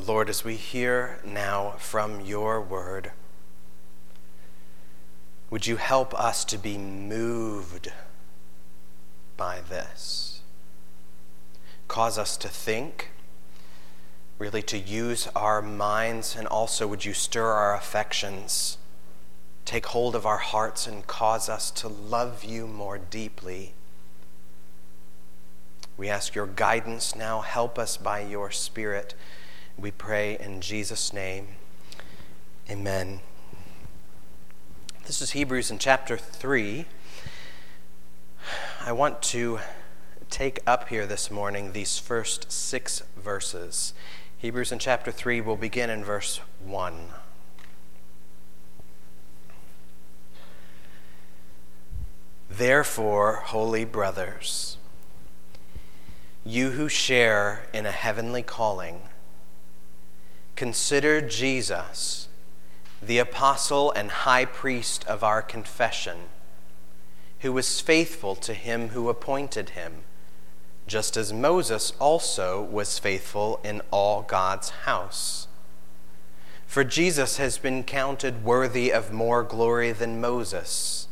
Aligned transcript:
Lord, 0.00 0.28
as 0.28 0.44
we 0.44 0.54
hear 0.54 1.18
now 1.24 1.72
from 1.78 2.20
your 2.20 2.60
word, 2.60 3.10
would 5.50 5.66
you 5.66 5.76
help 5.76 6.14
us 6.14 6.44
to 6.46 6.58
be 6.58 6.78
moved 6.78 7.90
by 9.36 9.60
this? 9.60 10.42
Cause 11.88 12.16
us 12.16 12.36
to 12.36 12.48
think, 12.48 13.10
really 14.38 14.62
to 14.62 14.78
use 14.78 15.26
our 15.34 15.60
minds, 15.60 16.36
and 16.36 16.46
also 16.46 16.86
would 16.86 17.04
you 17.04 17.14
stir 17.14 17.46
our 17.46 17.74
affections, 17.74 18.78
take 19.64 19.86
hold 19.86 20.14
of 20.14 20.26
our 20.26 20.38
hearts, 20.38 20.86
and 20.86 21.06
cause 21.06 21.48
us 21.48 21.70
to 21.72 21.88
love 21.88 22.44
you 22.44 22.66
more 22.66 22.98
deeply. 22.98 23.72
We 25.96 26.08
ask 26.08 26.36
your 26.36 26.46
guidance 26.46 27.16
now. 27.16 27.40
Help 27.40 27.78
us 27.78 27.96
by 27.96 28.20
your 28.20 28.52
Spirit. 28.52 29.14
We 29.80 29.92
pray 29.92 30.36
in 30.40 30.60
Jesus' 30.60 31.12
name. 31.12 31.46
Amen. 32.68 33.20
This 35.06 35.22
is 35.22 35.30
Hebrews 35.30 35.70
in 35.70 35.78
chapter 35.78 36.16
3. 36.16 36.84
I 38.84 38.90
want 38.90 39.22
to 39.22 39.60
take 40.30 40.58
up 40.66 40.88
here 40.88 41.06
this 41.06 41.30
morning 41.30 41.74
these 41.74 41.96
first 41.96 42.50
six 42.50 43.04
verses. 43.16 43.94
Hebrews 44.38 44.72
in 44.72 44.80
chapter 44.80 45.12
3 45.12 45.42
will 45.42 45.54
begin 45.54 45.90
in 45.90 46.02
verse 46.02 46.40
1. 46.64 47.10
Therefore, 52.50 53.42
holy 53.44 53.84
brothers, 53.84 54.76
you 56.44 56.70
who 56.70 56.88
share 56.88 57.66
in 57.72 57.86
a 57.86 57.92
heavenly 57.92 58.42
calling, 58.42 59.02
consider 60.58 61.20
Jesus 61.20 62.26
the 63.00 63.18
apostle 63.18 63.92
and 63.92 64.10
high 64.10 64.44
priest 64.44 65.06
of 65.06 65.22
our 65.22 65.40
confession, 65.40 66.16
who 67.42 67.52
was 67.52 67.80
faithful 67.80 68.34
to 68.34 68.52
him 68.54 68.88
who 68.88 69.08
appointed 69.08 69.70
him, 69.70 70.02
just 70.88 71.16
as 71.16 71.32
Moses 71.32 71.92
also 72.00 72.60
was 72.60 72.98
faithful 72.98 73.60
in 73.62 73.80
all 73.92 74.22
God's 74.22 74.70
house. 74.70 75.46
For 76.66 76.82
Jesus 76.82 77.36
has 77.36 77.56
been 77.56 77.84
counted 77.84 78.42
worthy 78.42 78.92
of 78.92 79.12
more 79.12 79.44
glory 79.44 79.92
than 79.92 80.20
Moses, 80.20 81.06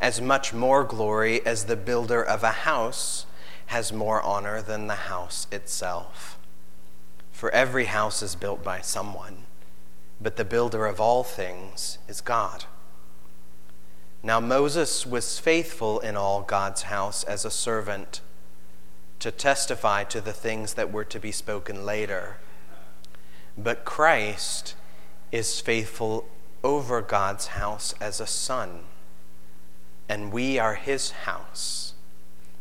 as 0.00 0.18
much 0.18 0.54
more 0.54 0.82
glory 0.82 1.44
as 1.44 1.66
the 1.66 1.76
builder 1.76 2.22
of 2.22 2.42
a 2.42 2.62
house 2.64 3.26
has 3.66 3.92
more 3.92 4.22
honor 4.22 4.62
than 4.62 4.86
the 4.86 4.94
house 5.12 5.46
itself. 5.52 6.38
For 7.42 7.50
every 7.50 7.86
house 7.86 8.22
is 8.22 8.36
built 8.36 8.62
by 8.62 8.82
someone 8.82 9.46
but 10.20 10.36
the 10.36 10.44
builder 10.44 10.86
of 10.86 11.00
all 11.00 11.24
things 11.24 11.98
is 12.06 12.20
God. 12.20 12.66
Now 14.22 14.38
Moses 14.38 15.04
was 15.04 15.40
faithful 15.40 15.98
in 15.98 16.16
all 16.16 16.42
God's 16.42 16.82
house 16.82 17.24
as 17.24 17.44
a 17.44 17.50
servant 17.50 18.20
to 19.18 19.32
testify 19.32 20.04
to 20.04 20.20
the 20.20 20.32
things 20.32 20.74
that 20.74 20.92
were 20.92 21.02
to 21.06 21.18
be 21.18 21.32
spoken 21.32 21.84
later. 21.84 22.36
But 23.58 23.84
Christ 23.84 24.76
is 25.32 25.60
faithful 25.60 26.28
over 26.62 27.02
God's 27.02 27.48
house 27.48 27.92
as 28.00 28.20
a 28.20 28.26
son, 28.28 28.84
and 30.08 30.32
we 30.32 30.60
are 30.60 30.76
his 30.76 31.10
house, 31.10 31.94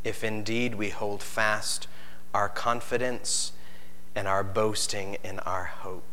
if 0.04 0.24
indeed 0.24 0.74
we 0.74 0.90
hold 0.90 1.22
fast 1.22 1.86
our 2.34 2.50
confidence 2.50 3.52
and 4.16 4.28
our 4.28 4.44
boasting 4.44 5.18
in 5.24 5.40
our 5.40 5.66
hope. 5.66 6.04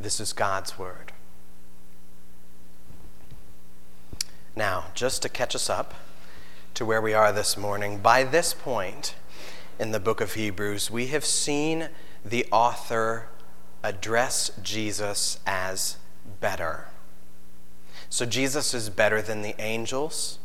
This 0.00 0.20
is 0.20 0.32
God's 0.32 0.78
word. 0.78 1.12
Now, 4.54 4.86
just 4.94 5.22
to 5.22 5.28
catch 5.28 5.54
us 5.54 5.70
up 5.70 5.94
to 6.74 6.84
where 6.84 7.00
we 7.00 7.14
are 7.14 7.32
this 7.32 7.56
morning, 7.56 7.98
by 7.98 8.24
this 8.24 8.52
point 8.52 9.14
in 9.78 9.92
the 9.92 10.00
book 10.00 10.20
of 10.20 10.34
Hebrews, 10.34 10.90
we 10.90 11.08
have 11.08 11.24
seen 11.24 11.88
the 12.24 12.46
author 12.50 13.28
address 13.82 14.50
Jesus 14.62 15.38
as 15.46 15.96
better. 16.40 16.86
So, 18.10 18.26
Jesus 18.26 18.74
is 18.74 18.90
better 18.90 19.22
than 19.22 19.42
the 19.42 19.54
angels, 19.60 20.38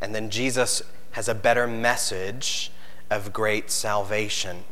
and 0.00 0.14
then 0.14 0.30
Jesus 0.30 0.82
has 1.12 1.28
a 1.28 1.34
better 1.34 1.66
message 1.66 2.70
of 3.10 3.32
great 3.32 3.70
salvation. 3.70 4.64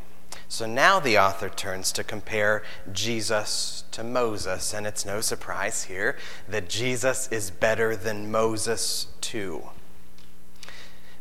So 0.47 0.65
now 0.65 0.99
the 0.99 1.17
author 1.17 1.49
turns 1.49 1.91
to 1.93 2.03
compare 2.03 2.63
Jesus 2.91 3.83
to 3.91 4.03
Moses, 4.03 4.73
and 4.73 4.85
it's 4.85 5.05
no 5.05 5.21
surprise 5.21 5.85
here 5.85 6.17
that 6.47 6.69
Jesus 6.69 7.27
is 7.31 7.49
better 7.49 7.95
than 7.95 8.31
Moses 8.31 9.07
too. 9.21 9.69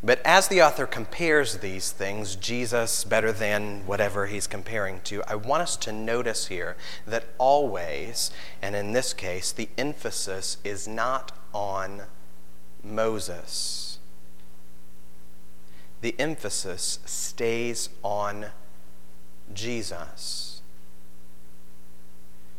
But 0.05 0.21
as 0.23 0.49
the 0.49 0.61
author 0.61 0.85
compares 0.85 1.59
these 1.59 1.91
things, 1.91 2.37
Jesus 2.37 3.05
better 3.05 3.33
than 3.33 3.87
whatever 3.87 4.27
he's 4.27 4.47
comparing 4.47 5.01
to, 5.05 5.23
I 5.27 5.35
want 5.35 5.63
us 5.63 5.79
to 5.79 5.93
notice 5.93 6.49
here 6.49 6.77
that 7.07 7.25
always, 7.39 8.31
and 8.61 8.77
in 8.77 8.93
this 8.93 9.15
case, 9.15 9.51
the 9.51 9.71
emphasis 9.79 10.59
is 10.63 10.87
not 10.87 11.33
on 11.55 12.03
Moses. 12.83 13.94
The 16.05 16.15
emphasis 16.19 16.99
stays 17.07 17.89
on 18.03 18.49
Jesus. 19.55 20.61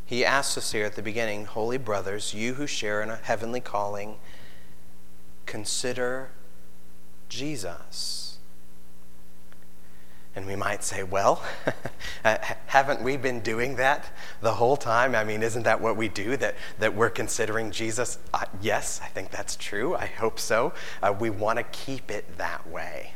He 0.03 0.25
asks 0.25 0.57
us 0.57 0.71
here 0.71 0.83
at 0.83 0.95
the 0.95 1.03
beginning, 1.03 1.45
Holy 1.45 1.77
brothers, 1.77 2.33
you 2.33 2.55
who 2.55 2.65
share 2.65 3.03
in 3.03 3.11
a 3.11 3.17
heavenly 3.17 3.59
calling, 3.59 4.15
consider 5.45 6.31
Jesus. 7.29 8.39
And 10.35 10.47
we 10.47 10.55
might 10.55 10.83
say, 10.83 11.03
well, 11.03 11.43
haven't 12.65 13.03
we 13.03 13.15
been 13.15 13.41
doing 13.41 13.75
that 13.75 14.05
the 14.41 14.53
whole 14.53 14.75
time? 14.75 15.13
I 15.13 15.23
mean, 15.23 15.43
isn't 15.43 15.63
that 15.63 15.79
what 15.79 15.95
we 15.97 16.07
do, 16.07 16.35
that, 16.37 16.55
that 16.79 16.95
we're 16.95 17.11
considering 17.11 17.69
Jesus? 17.69 18.17
Uh, 18.33 18.45
yes, 18.59 18.99
I 19.03 19.07
think 19.09 19.29
that's 19.29 19.55
true. 19.55 19.93
I 19.95 20.07
hope 20.07 20.39
so. 20.39 20.73
Uh, 21.03 21.13
we 21.19 21.29
want 21.29 21.59
to 21.59 21.63
keep 21.65 22.09
it 22.09 22.39
that 22.39 22.67
way 22.67 23.11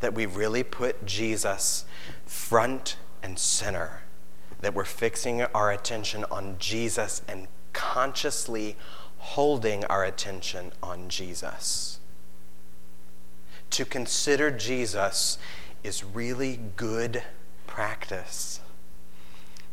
that 0.00 0.14
we 0.14 0.26
really 0.26 0.62
put 0.62 1.06
Jesus 1.06 1.84
front 2.26 2.96
and 3.22 3.38
center, 3.38 4.02
that 4.60 4.74
we're 4.74 4.84
fixing 4.84 5.42
our 5.42 5.70
attention 5.70 6.24
on 6.30 6.56
Jesus 6.58 7.22
and 7.28 7.48
consciously 7.72 8.76
holding 9.18 9.84
our 9.84 10.04
attention 10.04 10.72
on 10.82 11.08
Jesus. 11.08 12.00
To 13.70 13.84
consider 13.84 14.50
Jesus 14.50 15.38
is 15.84 16.02
really 16.02 16.58
good 16.76 17.22
practice. 17.66 18.60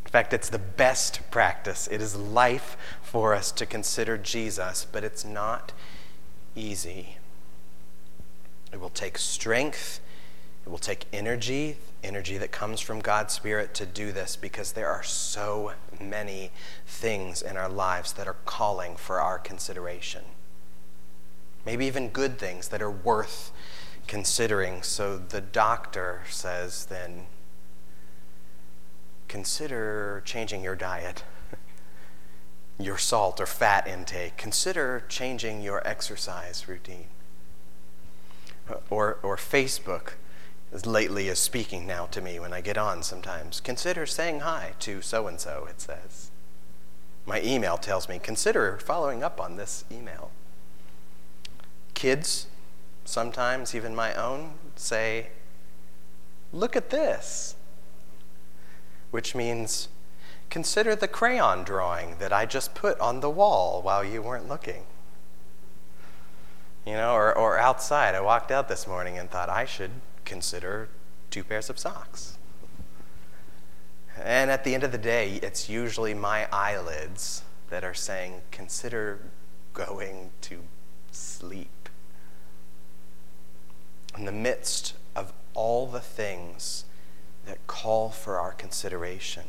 In 0.04 0.10
fact, 0.10 0.32
it's 0.32 0.48
the 0.48 0.58
best 0.58 1.20
practice. 1.30 1.88
It 1.90 2.00
is 2.00 2.16
life 2.16 2.76
for 3.02 3.34
us 3.34 3.52
to 3.52 3.66
consider 3.66 4.16
Jesus, 4.16 4.86
but 4.90 5.04
it's 5.04 5.24
not 5.24 5.72
easy. 6.54 7.16
It 8.72 8.80
will 8.80 8.90
take 8.90 9.18
strength 9.18 10.00
it 10.68 10.70
will 10.70 10.76
take 10.76 11.06
energy, 11.14 11.78
energy 12.04 12.36
that 12.36 12.52
comes 12.52 12.78
from 12.78 13.00
God's 13.00 13.32
Spirit 13.32 13.72
to 13.72 13.86
do 13.86 14.12
this 14.12 14.36
because 14.36 14.72
there 14.72 14.90
are 14.90 15.02
so 15.02 15.72
many 15.98 16.50
things 16.86 17.40
in 17.40 17.56
our 17.56 17.70
lives 17.70 18.12
that 18.12 18.28
are 18.28 18.36
calling 18.44 18.94
for 18.94 19.18
our 19.18 19.38
consideration. 19.38 20.24
Maybe 21.64 21.86
even 21.86 22.10
good 22.10 22.38
things 22.38 22.68
that 22.68 22.82
are 22.82 22.90
worth 22.90 23.50
considering. 24.06 24.82
So 24.82 25.16
the 25.16 25.40
doctor 25.40 26.20
says 26.28 26.84
then, 26.84 27.28
consider 29.26 30.20
changing 30.26 30.62
your 30.62 30.76
diet, 30.76 31.24
your 32.78 32.98
salt 32.98 33.40
or 33.40 33.46
fat 33.46 33.88
intake. 33.88 34.36
Consider 34.36 35.02
changing 35.08 35.62
your 35.62 35.80
exercise 35.88 36.68
routine. 36.68 37.06
Or, 38.90 39.18
or 39.22 39.36
Facebook 39.36 40.12
as 40.72 40.84
lately 40.86 41.28
is 41.28 41.38
speaking 41.38 41.86
now 41.86 42.06
to 42.06 42.20
me 42.20 42.38
when 42.38 42.52
I 42.52 42.60
get 42.60 42.76
on 42.76 43.02
sometimes. 43.02 43.60
Consider 43.60 44.04
saying 44.06 44.40
hi 44.40 44.74
to 44.80 45.00
so 45.00 45.26
and 45.26 45.40
so, 45.40 45.66
it 45.68 45.80
says. 45.80 46.30
My 47.26 47.42
email 47.42 47.76
tells 47.76 48.08
me, 48.08 48.18
consider 48.18 48.78
following 48.78 49.22
up 49.22 49.40
on 49.40 49.56
this 49.56 49.84
email. 49.90 50.30
Kids, 51.94 52.46
sometimes 53.04 53.74
even 53.74 53.94
my 53.94 54.14
own, 54.14 54.52
say, 54.76 55.28
look 56.52 56.76
at 56.76 56.90
this, 56.90 57.56
which 59.10 59.34
means, 59.34 59.88
consider 60.50 60.94
the 60.94 61.08
crayon 61.08 61.64
drawing 61.64 62.16
that 62.18 62.32
I 62.32 62.46
just 62.46 62.74
put 62.74 62.98
on 63.00 63.20
the 63.20 63.30
wall 63.30 63.82
while 63.82 64.04
you 64.04 64.22
weren't 64.22 64.48
looking. 64.48 64.84
You 66.86 66.94
know, 66.94 67.12
or, 67.12 67.36
or 67.36 67.58
outside, 67.58 68.14
I 68.14 68.20
walked 68.20 68.50
out 68.50 68.68
this 68.68 68.86
morning 68.86 69.18
and 69.18 69.30
thought 69.30 69.50
I 69.50 69.66
should 69.66 69.90
consider 70.28 70.88
two 71.30 71.42
pairs 71.42 71.70
of 71.70 71.78
socks. 71.78 72.36
And 74.22 74.50
at 74.50 74.62
the 74.62 74.74
end 74.74 74.84
of 74.84 74.92
the 74.92 74.98
day, 74.98 75.40
it's 75.42 75.68
usually 75.68 76.12
my 76.12 76.46
eyelids 76.52 77.42
that 77.70 77.82
are 77.82 77.94
saying, 77.94 78.42
consider 78.50 79.20
going 79.72 80.30
to 80.42 80.60
sleep. 81.10 81.88
In 84.16 84.26
the 84.26 84.32
midst 84.32 84.94
of 85.16 85.32
all 85.54 85.86
the 85.86 86.00
things 86.00 86.84
that 87.46 87.66
call 87.66 88.10
for 88.10 88.38
our 88.38 88.52
consideration, 88.52 89.44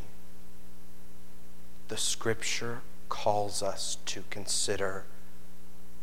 the 1.90 1.98
scripture 1.98 2.82
calls 3.10 3.62
us 3.62 3.98
to 4.06 4.24
consider 4.30 5.06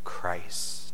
Christ. 0.05 0.86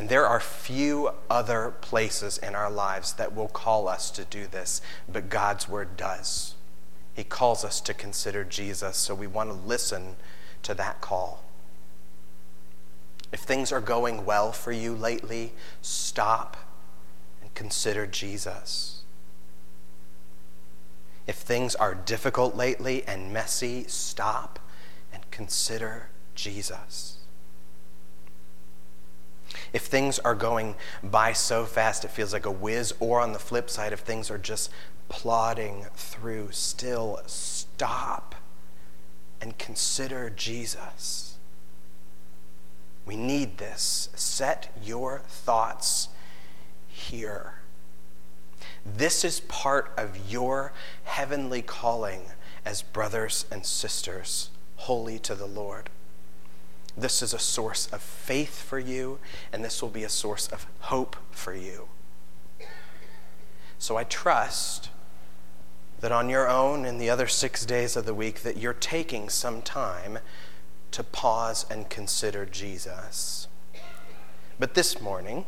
And 0.00 0.08
there 0.08 0.26
are 0.26 0.40
few 0.40 1.10
other 1.28 1.74
places 1.82 2.38
in 2.38 2.54
our 2.54 2.70
lives 2.70 3.12
that 3.12 3.36
will 3.36 3.48
call 3.48 3.86
us 3.86 4.10
to 4.12 4.24
do 4.24 4.46
this, 4.46 4.80
but 5.06 5.28
God's 5.28 5.68
word 5.68 5.98
does. 5.98 6.54
He 7.12 7.22
calls 7.22 7.66
us 7.66 7.82
to 7.82 7.92
consider 7.92 8.42
Jesus, 8.42 8.96
so 8.96 9.14
we 9.14 9.26
want 9.26 9.50
to 9.50 9.54
listen 9.54 10.16
to 10.62 10.72
that 10.72 11.02
call. 11.02 11.44
If 13.30 13.40
things 13.40 13.72
are 13.72 13.80
going 13.82 14.24
well 14.24 14.52
for 14.52 14.72
you 14.72 14.94
lately, 14.94 15.52
stop 15.82 16.56
and 17.42 17.52
consider 17.52 18.06
Jesus. 18.06 19.02
If 21.26 21.36
things 21.36 21.74
are 21.74 21.94
difficult 21.94 22.56
lately 22.56 23.04
and 23.06 23.34
messy, 23.34 23.84
stop 23.86 24.58
and 25.12 25.30
consider 25.30 26.08
Jesus. 26.34 27.19
If 29.72 29.86
things 29.86 30.18
are 30.18 30.34
going 30.34 30.74
by 31.02 31.32
so 31.32 31.64
fast 31.64 32.04
it 32.04 32.10
feels 32.10 32.32
like 32.32 32.46
a 32.46 32.50
whiz, 32.50 32.92
or 33.00 33.20
on 33.20 33.32
the 33.32 33.38
flip 33.38 33.70
side, 33.70 33.92
if 33.92 34.00
things 34.00 34.30
are 34.30 34.38
just 34.38 34.70
plodding 35.08 35.86
through, 35.94 36.50
still 36.52 37.20
stop 37.26 38.34
and 39.40 39.58
consider 39.58 40.30
Jesus. 40.30 41.36
We 43.06 43.16
need 43.16 43.58
this. 43.58 44.08
Set 44.14 44.72
your 44.82 45.20
thoughts 45.26 46.08
here. 46.86 47.54
This 48.84 49.24
is 49.24 49.40
part 49.40 49.92
of 49.96 50.30
your 50.30 50.72
heavenly 51.04 51.62
calling 51.62 52.22
as 52.64 52.82
brothers 52.82 53.46
and 53.50 53.64
sisters, 53.64 54.50
holy 54.76 55.18
to 55.20 55.34
the 55.34 55.46
Lord. 55.46 55.90
This 57.00 57.22
is 57.22 57.32
a 57.32 57.38
source 57.38 57.86
of 57.86 58.02
faith 58.02 58.60
for 58.60 58.78
you, 58.78 59.20
and 59.54 59.64
this 59.64 59.80
will 59.80 59.88
be 59.88 60.04
a 60.04 60.08
source 60.10 60.48
of 60.48 60.66
hope 60.80 61.16
for 61.30 61.54
you. 61.54 61.88
So 63.78 63.96
I 63.96 64.04
trust 64.04 64.90
that 66.00 66.12
on 66.12 66.28
your 66.28 66.46
own 66.46 66.84
in 66.84 66.98
the 66.98 67.08
other 67.08 67.26
six 67.26 67.64
days 67.64 67.96
of 67.96 68.04
the 68.04 68.12
week 68.12 68.42
that 68.42 68.58
you're 68.58 68.74
taking 68.74 69.30
some 69.30 69.62
time 69.62 70.18
to 70.90 71.02
pause 71.02 71.64
and 71.70 71.88
consider 71.88 72.44
Jesus. 72.44 73.48
But 74.58 74.74
this 74.74 75.00
morning, 75.00 75.46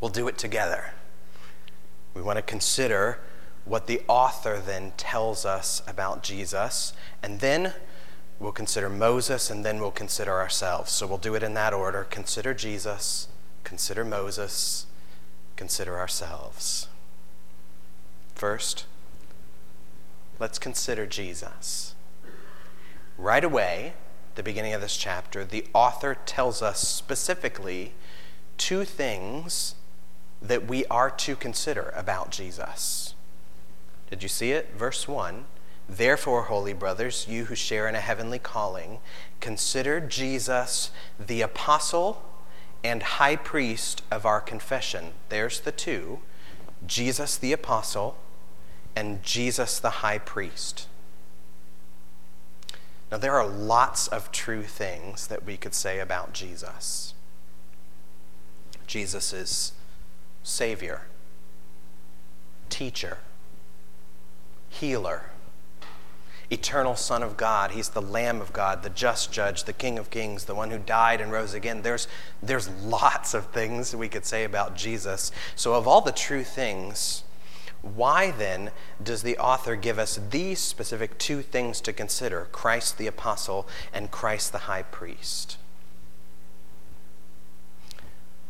we'll 0.00 0.10
do 0.10 0.26
it 0.26 0.36
together. 0.36 0.94
We 2.12 2.22
want 2.22 2.38
to 2.38 2.42
consider 2.42 3.20
what 3.64 3.86
the 3.86 4.02
author 4.08 4.58
then 4.58 4.94
tells 4.96 5.46
us 5.46 5.80
about 5.86 6.24
Jesus, 6.24 6.92
and 7.22 7.38
then 7.38 7.74
we'll 8.42 8.52
consider 8.52 8.88
Moses, 8.88 9.50
and 9.50 9.64
then 9.64 9.78
we'll 9.78 9.92
consider 9.92 10.32
ourselves. 10.32 10.90
So 10.90 11.06
we'll 11.06 11.18
do 11.18 11.34
it 11.36 11.42
in 11.42 11.54
that 11.54 11.72
order 11.72 12.04
consider 12.04 12.52
Jesus, 12.52 13.28
consider 13.62 14.04
Moses, 14.04 14.86
consider 15.54 15.98
ourselves. 15.98 16.88
First, 18.34 18.86
let's 20.40 20.58
consider 20.58 21.06
Jesus. 21.06 21.94
Right 23.16 23.44
away, 23.44 23.92
the 24.34 24.42
beginning 24.42 24.74
of 24.74 24.80
this 24.80 24.96
chapter, 24.96 25.44
the 25.44 25.66
author 25.72 26.16
tells 26.26 26.62
us 26.62 26.80
specifically 26.80 27.92
two 28.58 28.84
things 28.84 29.76
that 30.40 30.66
we 30.66 30.84
are 30.86 31.10
to 31.10 31.36
consider 31.36 31.92
about 31.94 32.30
Jesus. 32.32 33.14
Did 34.10 34.24
you 34.24 34.28
see 34.28 34.50
it? 34.50 34.74
Verse 34.76 35.06
1 35.06 35.44
Therefore, 35.96 36.44
holy 36.44 36.72
brothers, 36.72 37.26
you 37.28 37.44
who 37.46 37.54
share 37.54 37.86
in 37.86 37.94
a 37.94 38.00
heavenly 38.00 38.38
calling, 38.38 39.00
consider 39.40 40.00
Jesus 40.00 40.90
the 41.20 41.42
apostle 41.42 42.22
and 42.82 43.02
high 43.02 43.36
priest 43.36 44.02
of 44.10 44.24
our 44.24 44.40
confession. 44.40 45.12
There's 45.28 45.60
the 45.60 45.70
two 45.70 46.20
Jesus 46.86 47.36
the 47.36 47.52
apostle 47.52 48.16
and 48.96 49.22
Jesus 49.22 49.78
the 49.78 49.90
high 50.00 50.16
priest. 50.16 50.88
Now, 53.10 53.18
there 53.18 53.34
are 53.34 53.46
lots 53.46 54.08
of 54.08 54.32
true 54.32 54.62
things 54.62 55.26
that 55.26 55.44
we 55.44 55.58
could 55.58 55.74
say 55.74 55.98
about 55.98 56.32
Jesus. 56.32 57.12
Jesus 58.86 59.34
is 59.34 59.72
Savior, 60.42 61.02
teacher, 62.70 63.18
healer, 64.70 65.26
eternal 66.52 66.96
Son 66.96 67.22
of 67.22 67.36
God. 67.36 67.70
He's 67.70 67.88
the 67.88 68.02
Lamb 68.02 68.40
of 68.40 68.52
God, 68.52 68.82
the 68.82 68.90
just 68.90 69.32
judge, 69.32 69.64
the 69.64 69.72
King 69.72 69.98
of 69.98 70.10
Kings, 70.10 70.44
the 70.44 70.54
one 70.54 70.70
who 70.70 70.78
died 70.78 71.20
and 71.20 71.32
rose 71.32 71.54
again. 71.54 71.82
There's, 71.82 72.08
there's 72.42 72.68
lots 72.68 73.34
of 73.34 73.46
things 73.46 73.96
we 73.96 74.08
could 74.08 74.26
say 74.26 74.44
about 74.44 74.76
Jesus. 74.76 75.32
So, 75.56 75.74
of 75.74 75.88
all 75.88 76.00
the 76.00 76.12
true 76.12 76.44
things, 76.44 77.24
why 77.80 78.30
then 78.30 78.70
does 79.02 79.22
the 79.22 79.38
author 79.38 79.74
give 79.74 79.98
us 79.98 80.20
these 80.30 80.60
specific 80.60 81.18
two 81.18 81.42
things 81.42 81.80
to 81.80 81.92
consider 81.92 82.48
Christ 82.52 82.98
the 82.98 83.08
apostle 83.08 83.66
and 83.92 84.10
Christ 84.10 84.52
the 84.52 84.58
high 84.58 84.82
priest? 84.82 85.56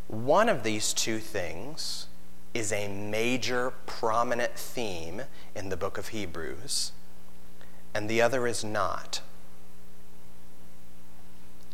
One 0.08 0.50
of 0.50 0.62
these 0.62 0.93
two 0.93 1.19
things 1.19 2.08
is 2.52 2.70
a 2.70 2.88
major 2.88 3.72
prominent 3.87 4.54
theme 4.54 5.22
in 5.56 5.70
the 5.70 5.76
book 5.76 5.96
of 5.96 6.08
Hebrews, 6.08 6.93
and 7.94 8.09
the 8.09 8.23
other 8.23 8.47
is 8.47 8.65
not. 8.65 9.21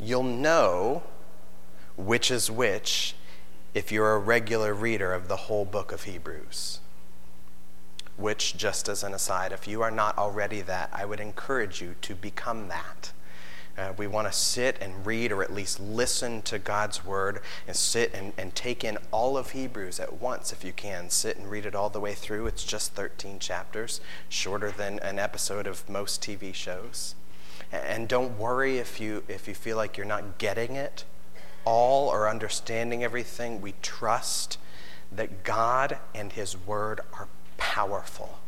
You'll 0.01 0.23
know 0.23 1.03
which 1.97 2.31
is 2.31 2.51
which 2.51 3.15
if 3.75 3.91
you're 3.91 4.15
a 4.15 4.19
regular 4.19 4.73
reader 4.73 5.13
of 5.13 5.29
the 5.29 5.37
whole 5.37 5.65
book 5.65 5.93
of 5.93 6.05
Hebrews 6.05 6.81
which, 8.19 8.57
just 8.57 8.89
as 8.89 9.05
an 9.05 9.15
aside, 9.15 9.53
if 9.53 9.69
you 9.69 9.81
are 9.81 9.93
not 9.93 10.19
already 10.19 10.61
that, 10.63 10.91
I 10.93 11.05
would 11.05 11.21
encourage 11.21 11.81
you 11.81 11.95
to 12.03 12.17
become 12.17 12.67
that. 12.69 13.13
Uh, 13.79 13.93
we 13.97 14.09
want 14.09 14.27
to 14.27 14.33
sit 14.33 14.77
and 14.81 15.07
read 15.07 15.31
or 15.31 15.41
at 15.41 15.53
least 15.53 15.79
listen 15.79 16.43
to 16.43 16.59
God's 16.59 17.05
word 17.05 17.41
and 17.67 17.77
sit 17.77 18.13
and, 18.13 18.33
and 18.37 18.53
take 18.55 18.83
in 18.83 18.99
all 19.13 19.39
of 19.39 19.53
Hebrews 19.53 20.01
at 20.01 20.21
once 20.21 20.53
if 20.53 20.65
you 20.65 20.73
can. 20.73 21.11
Sit 21.11 21.37
and 21.37 21.49
read 21.49 21.65
it 21.65 21.77
all 21.77 21.89
the 21.89 22.01
way 22.01 22.15
through. 22.15 22.49
It's 22.49 22.65
just 22.65 22.95
13 22.95 23.39
chapters, 23.39 24.01
shorter 24.29 24.73
than 24.73 24.99
an 24.99 25.21
episode 25.21 25.69
of 25.69 25.89
most 25.89 26.21
TV 26.21 26.53
shows. 26.53 27.15
And 27.71 28.09
don't 28.09 28.37
worry 28.37 28.79
if 28.79 28.99
you, 28.99 29.23
if 29.29 29.47
you 29.47 29.55
feel 29.55 29.77
like 29.77 29.97
you're 29.97 30.07
not 30.07 30.39
getting 30.39 30.75
it 30.75 31.05
all 31.65 32.09
or 32.09 32.29
understanding 32.29 33.05
everything. 33.05 33.61
We 33.61 33.75
trust 33.83 34.59
that 35.13 35.45
God 35.45 35.99
and 36.15 36.33
His 36.33 36.57
Word 36.57 37.01
are 37.13 37.29
powerful. 37.59 38.39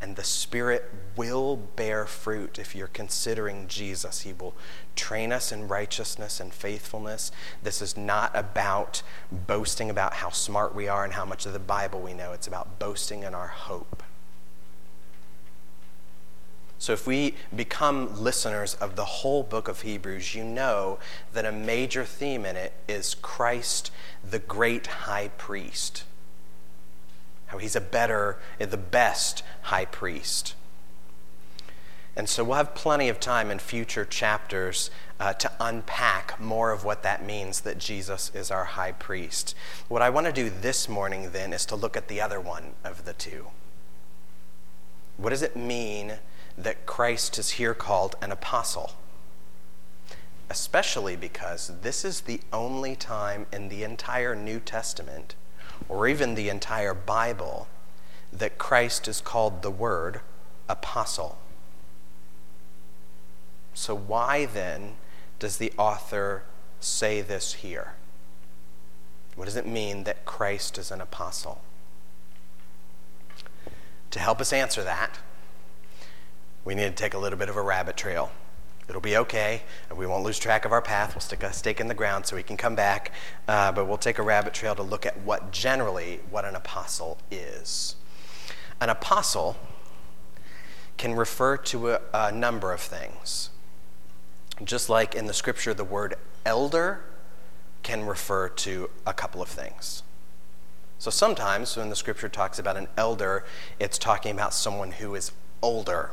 And 0.00 0.16
the 0.16 0.24
Spirit 0.24 0.92
will 1.16 1.56
bear 1.56 2.06
fruit 2.06 2.58
if 2.58 2.74
you're 2.74 2.86
considering 2.86 3.66
Jesus. 3.66 4.22
He 4.22 4.32
will 4.32 4.54
train 4.94 5.32
us 5.32 5.50
in 5.52 5.68
righteousness 5.68 6.38
and 6.38 6.52
faithfulness. 6.52 7.32
This 7.62 7.80
is 7.80 7.96
not 7.96 8.30
about 8.34 9.02
boasting 9.32 9.88
about 9.88 10.14
how 10.14 10.30
smart 10.30 10.74
we 10.74 10.86
are 10.86 11.04
and 11.04 11.14
how 11.14 11.24
much 11.24 11.46
of 11.46 11.54
the 11.54 11.58
Bible 11.58 12.00
we 12.00 12.12
know, 12.12 12.32
it's 12.32 12.46
about 12.46 12.78
boasting 12.78 13.22
in 13.22 13.34
our 13.34 13.48
hope. 13.48 14.02
So, 16.78 16.92
if 16.92 17.06
we 17.06 17.34
become 17.54 18.22
listeners 18.22 18.74
of 18.74 18.96
the 18.96 19.04
whole 19.04 19.42
book 19.42 19.66
of 19.66 19.80
Hebrews, 19.80 20.34
you 20.34 20.44
know 20.44 20.98
that 21.32 21.46
a 21.46 21.52
major 21.52 22.04
theme 22.04 22.44
in 22.44 22.54
it 22.54 22.74
is 22.86 23.14
Christ, 23.14 23.90
the 24.28 24.38
great 24.38 24.86
high 24.86 25.28
priest 25.38 26.04
how 27.46 27.58
he's 27.58 27.76
a 27.76 27.80
better, 27.80 28.38
the 28.58 28.76
best 28.76 29.42
high 29.62 29.84
priest. 29.84 30.54
And 32.16 32.30
so 32.30 32.42
we'll 32.42 32.56
have 32.56 32.74
plenty 32.74 33.10
of 33.10 33.20
time 33.20 33.50
in 33.50 33.58
future 33.58 34.06
chapters 34.06 34.90
uh, 35.20 35.34
to 35.34 35.52
unpack 35.60 36.40
more 36.40 36.72
of 36.72 36.82
what 36.82 37.02
that 37.02 37.24
means 37.24 37.60
that 37.60 37.78
Jesus 37.78 38.30
is 38.34 38.50
our 38.50 38.64
high 38.64 38.92
priest. 38.92 39.54
What 39.88 40.00
I 40.00 40.08
want 40.08 40.26
to 40.26 40.32
do 40.32 40.48
this 40.48 40.88
morning 40.88 41.30
then 41.32 41.52
is 41.52 41.66
to 41.66 41.76
look 41.76 41.94
at 41.94 42.08
the 42.08 42.22
other 42.22 42.40
one 42.40 42.72
of 42.82 43.04
the 43.04 43.12
two. 43.12 43.48
What 45.18 45.30
does 45.30 45.42
it 45.42 45.56
mean 45.56 46.14
that 46.56 46.86
Christ 46.86 47.38
is 47.38 47.50
here 47.50 47.74
called 47.74 48.16
an 48.22 48.32
apostle? 48.32 48.92
Especially 50.48 51.16
because 51.16 51.70
this 51.82 52.02
is 52.02 52.22
the 52.22 52.40
only 52.50 52.96
time 52.96 53.46
in 53.52 53.68
the 53.68 53.82
entire 53.82 54.34
New 54.34 54.60
Testament 54.60 55.34
or 55.88 56.08
even 56.08 56.34
the 56.34 56.48
entire 56.48 56.94
Bible, 56.94 57.68
that 58.32 58.58
Christ 58.58 59.08
is 59.08 59.20
called 59.20 59.62
the 59.62 59.70
Word 59.70 60.20
apostle. 60.68 61.38
So, 63.74 63.94
why 63.94 64.46
then 64.46 64.96
does 65.38 65.58
the 65.58 65.72
author 65.78 66.44
say 66.80 67.20
this 67.20 67.54
here? 67.54 67.94
What 69.34 69.44
does 69.44 69.56
it 69.56 69.66
mean 69.66 70.04
that 70.04 70.24
Christ 70.24 70.78
is 70.78 70.90
an 70.90 71.00
apostle? 71.00 71.60
To 74.10 74.18
help 74.18 74.40
us 74.40 74.52
answer 74.52 74.82
that, 74.82 75.18
we 76.64 76.74
need 76.74 76.84
to 76.84 76.90
take 76.90 77.12
a 77.12 77.18
little 77.18 77.38
bit 77.38 77.50
of 77.50 77.56
a 77.56 77.62
rabbit 77.62 77.96
trail. 77.96 78.32
It'll 78.88 79.00
be 79.00 79.16
okay, 79.16 79.62
we 79.94 80.06
won't 80.06 80.22
lose 80.22 80.38
track 80.38 80.64
of 80.64 80.72
our 80.72 80.82
path. 80.82 81.14
We'll 81.14 81.20
stick 81.20 81.42
a 81.42 81.52
stake 81.52 81.80
in 81.80 81.88
the 81.88 81.94
ground 81.94 82.26
so 82.26 82.36
we 82.36 82.44
can 82.44 82.56
come 82.56 82.76
back, 82.76 83.12
uh, 83.48 83.72
but 83.72 83.86
we'll 83.86 83.98
take 83.98 84.18
a 84.18 84.22
rabbit 84.22 84.54
trail 84.54 84.76
to 84.76 84.82
look 84.82 85.04
at 85.04 85.18
what 85.20 85.50
generally 85.50 86.20
what 86.30 86.44
an 86.44 86.54
apostle 86.54 87.18
is. 87.30 87.96
An 88.80 88.88
apostle 88.88 89.56
can 90.96 91.14
refer 91.14 91.56
to 91.56 91.90
a, 91.90 92.00
a 92.14 92.32
number 92.32 92.72
of 92.72 92.80
things. 92.80 93.50
Just 94.62 94.88
like 94.88 95.14
in 95.14 95.26
the 95.26 95.34
scripture, 95.34 95.74
the 95.74 95.84
word 95.84 96.14
elder 96.44 97.00
can 97.82 98.06
refer 98.06 98.48
to 98.48 98.88
a 99.06 99.12
couple 99.12 99.42
of 99.42 99.48
things. 99.48 100.02
So 100.98 101.10
sometimes 101.10 101.76
when 101.76 101.90
the 101.90 101.96
scripture 101.96 102.28
talks 102.28 102.58
about 102.58 102.76
an 102.76 102.88
elder, 102.96 103.44
it's 103.78 103.98
talking 103.98 104.32
about 104.32 104.54
someone 104.54 104.92
who 104.92 105.14
is 105.14 105.32
older, 105.60 106.12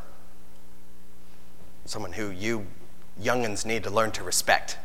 someone 1.85 2.13
who 2.13 2.29
you 2.29 2.67
youngins 3.21 3.65
need 3.65 3.83
to 3.83 3.89
learn 3.89 4.11
to 4.11 4.23
respect. 4.23 4.77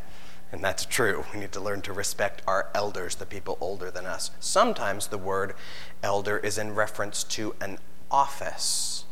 And 0.51 0.65
that's 0.65 0.85
true. 0.85 1.25
We 1.33 1.41
need 1.41 1.53
to 1.53 1.61
learn 1.61 1.83
to 1.83 1.93
respect 1.93 2.43
our 2.47 2.69
elders, 2.75 3.17
the 3.17 3.27
people 3.27 3.59
older 3.61 3.91
than 3.91 4.07
us. 4.07 4.31
Sometimes 4.41 5.09
the 5.09 5.19
word 5.19 5.55
elder 6.03 6.39
is 6.39 6.57
in 6.57 6.75
reference 6.75 7.23
to 7.25 7.55
an 7.61 7.79
office, 8.11 9.05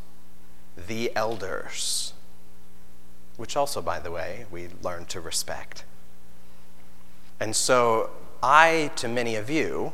the 0.76 1.14
elders, 1.14 2.14
which 3.36 3.56
also, 3.56 3.82
by 3.82 4.00
the 4.00 4.10
way, 4.10 4.46
we 4.50 4.68
learn 4.82 5.04
to 5.06 5.20
respect. 5.20 5.84
And 7.38 7.54
so 7.54 8.10
I, 8.42 8.90
to 8.96 9.08
many 9.08 9.36
of 9.36 9.50
you, 9.50 9.92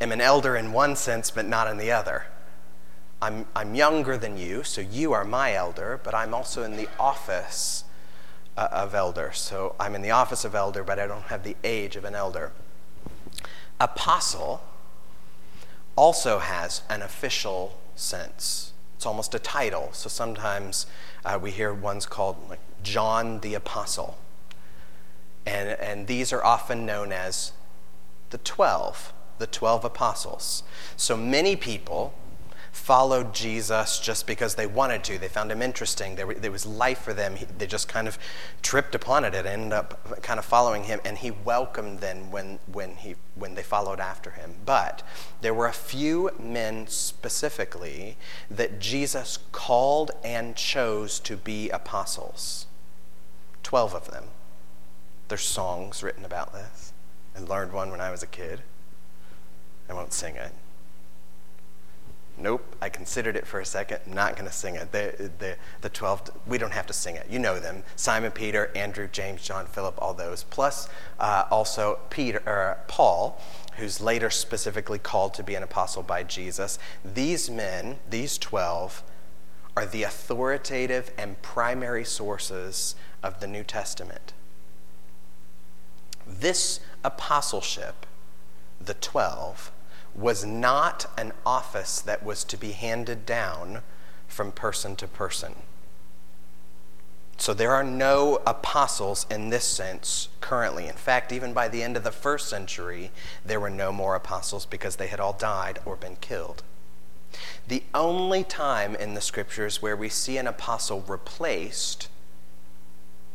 am 0.00 0.12
an 0.12 0.20
elder 0.20 0.54
in 0.54 0.72
one 0.72 0.94
sense, 0.94 1.30
but 1.30 1.44
not 1.44 1.68
in 1.68 1.76
the 1.76 1.90
other. 1.90 2.26
I'm, 3.20 3.46
I'm 3.56 3.74
younger 3.74 4.16
than 4.16 4.36
you, 4.36 4.62
so 4.64 4.80
you 4.80 5.12
are 5.12 5.24
my 5.24 5.54
elder, 5.54 6.00
but 6.02 6.14
I'm 6.14 6.34
also 6.34 6.62
in 6.62 6.76
the 6.76 6.88
office 6.98 7.84
uh, 8.56 8.68
of 8.70 8.94
elder. 8.94 9.30
So 9.32 9.74
I'm 9.80 9.94
in 9.94 10.02
the 10.02 10.10
office 10.10 10.44
of 10.44 10.54
elder, 10.54 10.84
but 10.84 10.98
I 10.98 11.06
don't 11.06 11.24
have 11.24 11.42
the 11.42 11.56
age 11.64 11.96
of 11.96 12.04
an 12.04 12.14
elder. 12.14 12.52
Apostle 13.80 14.62
also 15.96 16.38
has 16.38 16.82
an 16.88 17.02
official 17.02 17.78
sense. 17.94 18.72
It's 18.96 19.06
almost 19.06 19.34
a 19.34 19.38
title. 19.38 19.90
So 19.92 20.08
sometimes 20.08 20.86
uh, 21.24 21.38
we 21.40 21.50
hear 21.50 21.72
ones 21.72 22.06
called 22.06 22.36
like 22.48 22.60
John 22.82 23.40
the 23.40 23.54
Apostle. 23.54 24.16
And, 25.46 25.70
and 25.80 26.06
these 26.06 26.32
are 26.32 26.44
often 26.44 26.86
known 26.86 27.12
as 27.12 27.52
the 28.30 28.38
12, 28.38 29.12
the 29.38 29.46
12 29.46 29.84
apostles. 29.84 30.62
So 30.96 31.16
many 31.16 31.54
people 31.54 32.14
followed 32.74 33.32
Jesus 33.32 34.00
just 34.00 34.26
because 34.26 34.56
they 34.56 34.66
wanted 34.66 35.04
to. 35.04 35.16
They 35.16 35.28
found 35.28 35.52
him 35.52 35.62
interesting. 35.62 36.16
There, 36.16 36.34
there 36.34 36.50
was 36.50 36.66
life 36.66 36.98
for 36.98 37.14
them. 37.14 37.36
He, 37.36 37.44
they 37.44 37.68
just 37.68 37.88
kind 37.88 38.08
of 38.08 38.18
tripped 38.62 38.94
upon 38.94 39.24
it 39.24 39.34
and 39.34 39.46
ended 39.46 39.72
up 39.72 40.20
kind 40.22 40.38
of 40.38 40.44
following 40.44 40.84
him. 40.84 41.00
And 41.04 41.18
he 41.18 41.30
welcomed 41.30 42.00
them 42.00 42.32
when, 42.32 42.58
when, 42.70 42.96
he, 42.96 43.14
when 43.36 43.54
they 43.54 43.62
followed 43.62 44.00
after 44.00 44.32
him. 44.32 44.56
But 44.66 45.04
there 45.40 45.54
were 45.54 45.68
a 45.68 45.72
few 45.72 46.30
men 46.38 46.88
specifically 46.88 48.16
that 48.50 48.80
Jesus 48.80 49.38
called 49.52 50.10
and 50.24 50.56
chose 50.56 51.20
to 51.20 51.36
be 51.36 51.70
apostles. 51.70 52.66
Twelve 53.62 53.94
of 53.94 54.10
them. 54.10 54.24
There's 55.28 55.42
songs 55.42 56.02
written 56.02 56.24
about 56.24 56.52
this. 56.52 56.92
I 57.36 57.40
learned 57.40 57.72
one 57.72 57.90
when 57.90 58.00
I 58.00 58.10
was 58.10 58.22
a 58.22 58.26
kid. 58.26 58.62
I 59.88 59.94
won't 59.94 60.12
sing 60.12 60.34
it. 60.34 60.52
Nope, 62.36 62.76
I 62.80 62.88
considered 62.88 63.36
it 63.36 63.46
for 63.46 63.60
a 63.60 63.64
second. 63.64 64.00
I'm 64.06 64.12
not 64.12 64.34
going 64.34 64.48
to 64.48 64.52
sing 64.52 64.74
it. 64.74 64.90
The, 64.90 65.30
the, 65.38 65.56
the 65.82 65.88
12, 65.88 66.30
we 66.46 66.58
don't 66.58 66.72
have 66.72 66.86
to 66.86 66.92
sing 66.92 67.14
it. 67.14 67.26
You 67.30 67.38
know 67.38 67.60
them 67.60 67.84
Simon 67.94 68.32
Peter, 68.32 68.72
Andrew, 68.74 69.08
James, 69.10 69.42
John, 69.42 69.66
Philip, 69.66 69.94
all 69.98 70.14
those. 70.14 70.42
Plus, 70.44 70.88
uh, 71.20 71.44
also 71.50 72.00
Peter, 72.10 72.42
or 72.44 72.78
Paul, 72.88 73.40
who's 73.76 74.00
later 74.00 74.30
specifically 74.30 74.98
called 74.98 75.34
to 75.34 75.42
be 75.42 75.54
an 75.54 75.62
apostle 75.62 76.02
by 76.02 76.24
Jesus. 76.24 76.78
These 77.04 77.50
men, 77.50 77.98
these 78.10 78.36
12, 78.38 79.04
are 79.76 79.86
the 79.86 80.02
authoritative 80.02 81.12
and 81.16 81.40
primary 81.42 82.04
sources 82.04 82.96
of 83.22 83.40
the 83.40 83.46
New 83.46 83.64
Testament. 83.64 84.32
This 86.26 86.80
apostleship, 87.04 88.06
the 88.80 88.94
12, 88.94 89.70
was 90.14 90.44
not 90.44 91.06
an 91.18 91.32
office 91.44 92.00
that 92.00 92.22
was 92.22 92.44
to 92.44 92.56
be 92.56 92.72
handed 92.72 93.26
down 93.26 93.82
from 94.28 94.52
person 94.52 94.96
to 94.96 95.08
person. 95.08 95.54
So 97.36 97.52
there 97.52 97.72
are 97.72 97.84
no 97.84 98.40
apostles 98.46 99.26
in 99.28 99.50
this 99.50 99.64
sense 99.64 100.28
currently. 100.40 100.86
In 100.86 100.94
fact, 100.94 101.32
even 101.32 101.52
by 101.52 101.68
the 101.68 101.82
end 101.82 101.96
of 101.96 102.04
the 102.04 102.12
first 102.12 102.48
century, 102.48 103.10
there 103.44 103.58
were 103.58 103.70
no 103.70 103.92
more 103.92 104.14
apostles 104.14 104.66
because 104.66 104.96
they 104.96 105.08
had 105.08 105.20
all 105.20 105.32
died 105.32 105.80
or 105.84 105.96
been 105.96 106.16
killed. 106.16 106.62
The 107.66 107.82
only 107.92 108.44
time 108.44 108.94
in 108.94 109.14
the 109.14 109.20
scriptures 109.20 109.82
where 109.82 109.96
we 109.96 110.08
see 110.08 110.36
an 110.36 110.46
apostle 110.46 111.02
replaced 111.02 112.08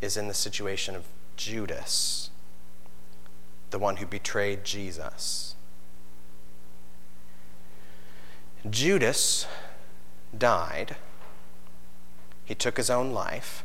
is 0.01 0.15
in 0.15 0.29
the 0.29 0.33
situation 0.33 0.95
of 0.95 1.03
Judas, 1.35 2.29
the 3.71 3.79
one 3.79 3.97
who 3.97 4.05
betrayed 4.05 4.63
Jesus. 4.63 5.48
Judas 8.67 9.47
died, 10.37 10.97
he 12.43 12.55
took 12.55 12.77
his 12.77 12.89
own 12.89 13.11
life, 13.11 13.63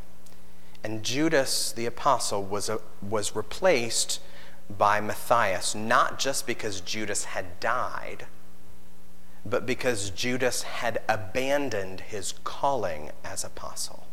and 0.83 1.03
Judas 1.03 1.71
the 1.71 1.85
apostle 1.85 2.43
was, 2.43 2.69
a, 2.69 2.79
was 3.01 3.35
replaced 3.35 4.21
by 4.69 5.01
Matthias, 5.01 5.75
not 5.75 6.17
just 6.17 6.47
because 6.47 6.79
Judas 6.79 7.25
had 7.25 7.59
died, 7.59 8.27
but 9.45 9.65
because 9.65 10.09
Judas 10.09 10.63
had 10.63 11.01
abandoned 11.09 12.01
his 12.01 12.33
calling 12.43 13.11
as 13.23 13.43
apostle. 13.43 14.07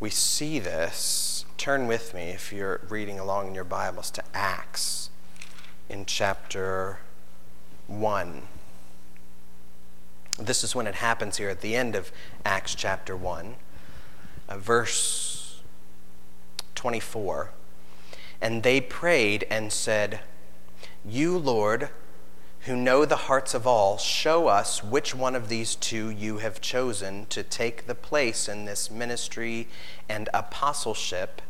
We 0.00 0.10
see 0.10 0.58
this. 0.58 1.44
Turn 1.56 1.86
with 1.86 2.14
me, 2.14 2.30
if 2.30 2.52
you're 2.52 2.80
reading 2.88 3.18
along 3.18 3.48
in 3.48 3.54
your 3.54 3.64
Bibles, 3.64 4.10
to 4.12 4.24
Acts 4.34 5.10
in 5.88 6.04
chapter 6.04 6.98
1. 7.86 8.42
This 10.38 10.64
is 10.64 10.74
when 10.74 10.86
it 10.86 10.96
happens 10.96 11.36
here 11.36 11.48
at 11.48 11.60
the 11.60 11.76
end 11.76 11.94
of 11.94 12.12
Acts 12.44 12.74
chapter 12.74 13.16
1, 13.16 13.56
uh, 14.48 14.58
verse 14.58 15.62
24. 16.74 17.50
And 18.40 18.62
they 18.62 18.80
prayed 18.80 19.46
and 19.50 19.72
said, 19.72 20.20
You, 21.04 21.36
Lord, 21.36 21.90
who 22.60 22.76
know 22.76 23.04
the 23.04 23.16
hearts 23.16 23.54
of 23.54 23.66
all, 23.66 23.96
show 23.98 24.48
us 24.48 24.84
which 24.84 25.14
one 25.14 25.34
of 25.34 25.48
these 25.48 25.74
two 25.74 26.10
you 26.10 26.38
have 26.38 26.60
chosen 26.60 27.26
to 27.26 27.42
take 27.42 27.86
the 27.86 27.94
place 27.94 28.48
in 28.48 28.64
this 28.64 28.90
ministry 28.90 29.68
and 30.08 30.28
apostleship 30.34 31.42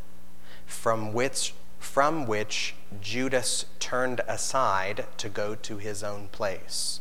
from 0.67 1.13
which, 1.13 1.55
from 1.79 2.27
which 2.27 2.75
Judas 3.01 3.67
turned 3.81 4.21
aside 4.29 5.07
to 5.17 5.29
go 5.29 5.55
to 5.57 5.79
his 5.79 6.03
own 6.03 6.29
place. 6.29 7.01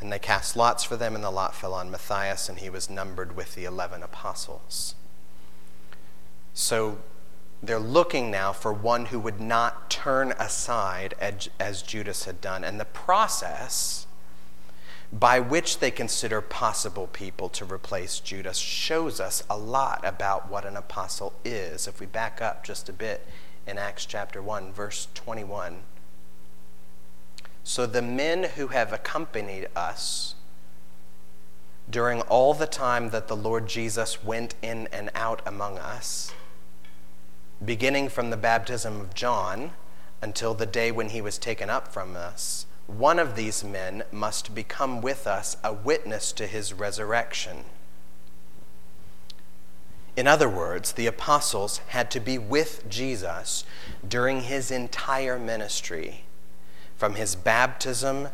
And 0.00 0.12
they 0.12 0.18
cast 0.18 0.56
lots 0.56 0.84
for 0.84 0.96
them, 0.96 1.14
and 1.14 1.24
the 1.24 1.30
lot 1.30 1.54
fell 1.54 1.74
on 1.74 1.90
Matthias, 1.90 2.48
and 2.48 2.58
he 2.58 2.70
was 2.70 2.88
numbered 2.88 3.34
with 3.34 3.54
the 3.54 3.64
11 3.64 4.02
apostles. 4.02 4.94
So 6.54 6.98
they're 7.62 7.80
looking 7.80 8.30
now 8.30 8.52
for 8.52 8.72
one 8.72 9.06
who 9.06 9.18
would 9.18 9.40
not 9.40 9.90
turn 9.90 10.32
aside 10.38 11.14
as, 11.20 11.48
as 11.58 11.82
Judas 11.82 12.24
had 12.24 12.40
done. 12.40 12.62
And 12.62 12.78
the 12.78 12.84
process 12.84 14.06
by 15.12 15.40
which 15.40 15.78
they 15.78 15.90
consider 15.90 16.40
possible 16.40 17.06
people 17.06 17.48
to 17.48 17.64
replace 17.64 18.20
Judas 18.20 18.58
shows 18.58 19.20
us 19.20 19.42
a 19.48 19.56
lot 19.56 20.04
about 20.04 20.50
what 20.50 20.66
an 20.66 20.76
apostle 20.76 21.32
is. 21.44 21.88
If 21.88 21.98
we 21.98 22.06
back 22.06 22.42
up 22.42 22.62
just 22.62 22.88
a 22.88 22.92
bit 22.92 23.26
in 23.66 23.78
Acts 23.78 24.04
chapter 24.04 24.42
1, 24.42 24.72
verse 24.72 25.08
21. 25.14 25.82
So 27.68 27.84
the 27.84 28.00
men 28.00 28.44
who 28.44 28.68
have 28.68 28.94
accompanied 28.94 29.68
us 29.76 30.34
during 31.90 32.22
all 32.22 32.54
the 32.54 32.66
time 32.66 33.10
that 33.10 33.28
the 33.28 33.36
Lord 33.36 33.68
Jesus 33.68 34.24
went 34.24 34.54
in 34.62 34.88
and 34.90 35.10
out 35.14 35.42
among 35.44 35.76
us, 35.76 36.32
beginning 37.62 38.08
from 38.08 38.30
the 38.30 38.38
baptism 38.38 39.02
of 39.02 39.12
John 39.12 39.72
until 40.22 40.54
the 40.54 40.64
day 40.64 40.90
when 40.90 41.10
he 41.10 41.20
was 41.20 41.36
taken 41.36 41.68
up 41.68 41.92
from 41.92 42.16
us, 42.16 42.64
one 42.86 43.18
of 43.18 43.36
these 43.36 43.62
men 43.62 44.02
must 44.10 44.54
become 44.54 45.02
with 45.02 45.26
us 45.26 45.58
a 45.62 45.74
witness 45.74 46.32
to 46.32 46.46
his 46.46 46.72
resurrection. 46.72 47.66
In 50.16 50.26
other 50.26 50.48
words, 50.48 50.92
the 50.92 51.06
apostles 51.06 51.82
had 51.88 52.10
to 52.12 52.18
be 52.18 52.38
with 52.38 52.88
Jesus 52.88 53.64
during 54.08 54.40
his 54.40 54.70
entire 54.70 55.38
ministry, 55.38 56.24
from 56.98 57.14
his 57.14 57.34
baptism 57.34 58.28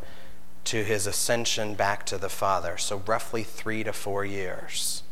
to 0.65 0.83
his 0.83 1.07
ascension 1.07 1.75
back 1.75 2.05
to 2.07 2.19
the 2.19 2.29
Father, 2.29 2.77
so 2.77 3.03
roughly 3.07 3.45
three 3.45 3.85
to 3.85 3.93
four 3.93 4.25
years. 4.25 5.05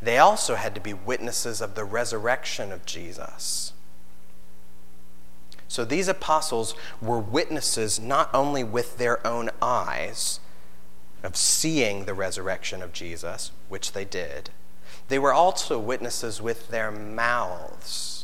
They 0.00 0.16
also 0.16 0.54
had 0.54 0.74
to 0.76 0.80
be 0.80 0.94
witnesses 0.94 1.60
of 1.60 1.74
the 1.74 1.84
resurrection 1.84 2.72
of 2.72 2.86
Jesus. 2.86 3.74
So 5.68 5.84
these 5.84 6.08
apostles 6.08 6.74
were 7.02 7.18
witnesses 7.18 8.00
not 8.00 8.30
only 8.32 8.64
with 8.64 8.96
their 8.96 9.24
own 9.26 9.50
eyes 9.60 10.40
of 11.22 11.36
seeing 11.36 12.06
the 12.06 12.14
resurrection 12.14 12.82
of 12.82 12.94
Jesus, 12.94 13.52
which 13.68 13.92
they 13.92 14.06
did 14.06 14.50
they 15.10 15.18
were 15.18 15.32
also 15.32 15.78
witnesses 15.78 16.40
with 16.40 16.68
their 16.68 16.92
mouths. 16.92 18.19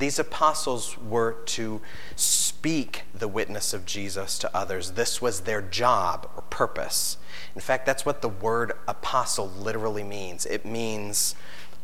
These 0.00 0.18
apostles 0.18 0.96
were 0.96 1.36
to 1.44 1.82
speak 2.16 3.02
the 3.14 3.28
witness 3.28 3.74
of 3.74 3.84
Jesus 3.84 4.38
to 4.38 4.56
others. 4.56 4.92
This 4.92 5.20
was 5.20 5.40
their 5.40 5.60
job 5.60 6.30
or 6.34 6.42
purpose. 6.42 7.18
In 7.54 7.60
fact, 7.60 7.84
that's 7.84 8.06
what 8.06 8.22
the 8.22 8.28
word 8.28 8.72
apostle 8.88 9.46
literally 9.48 10.02
means 10.02 10.46
it 10.46 10.64
means 10.64 11.34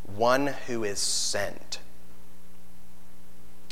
one 0.04 0.46
who 0.66 0.82
is 0.82 0.98
sent. 0.98 1.80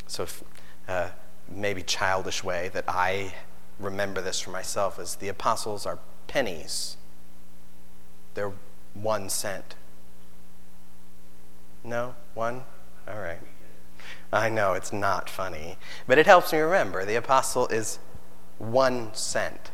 So, 0.05 0.23
if, 0.23 0.43
uh, 0.87 1.09
maybe 1.49 1.81
childish 1.81 2.43
way 2.43 2.69
that 2.69 2.85
I 2.87 3.33
remember 3.79 4.21
this 4.21 4.39
for 4.39 4.51
myself 4.51 4.99
is 4.99 5.15
the 5.15 5.27
apostles 5.27 5.87
are 5.87 5.97
pennies. 6.27 6.97
They're 8.35 8.53
one 8.93 9.29
cent. 9.29 9.73
No? 11.83 12.13
One? 12.35 12.63
All 13.07 13.19
right. 13.19 13.39
I 14.31 14.49
know 14.49 14.73
it's 14.73 14.93
not 14.93 15.29
funny, 15.29 15.77
but 16.07 16.17
it 16.17 16.25
helps 16.25 16.51
me 16.51 16.59
remember 16.59 17.05
the 17.05 17.15
apostle 17.15 17.67
is 17.67 17.99
one 18.57 19.13
cent. 19.13 19.71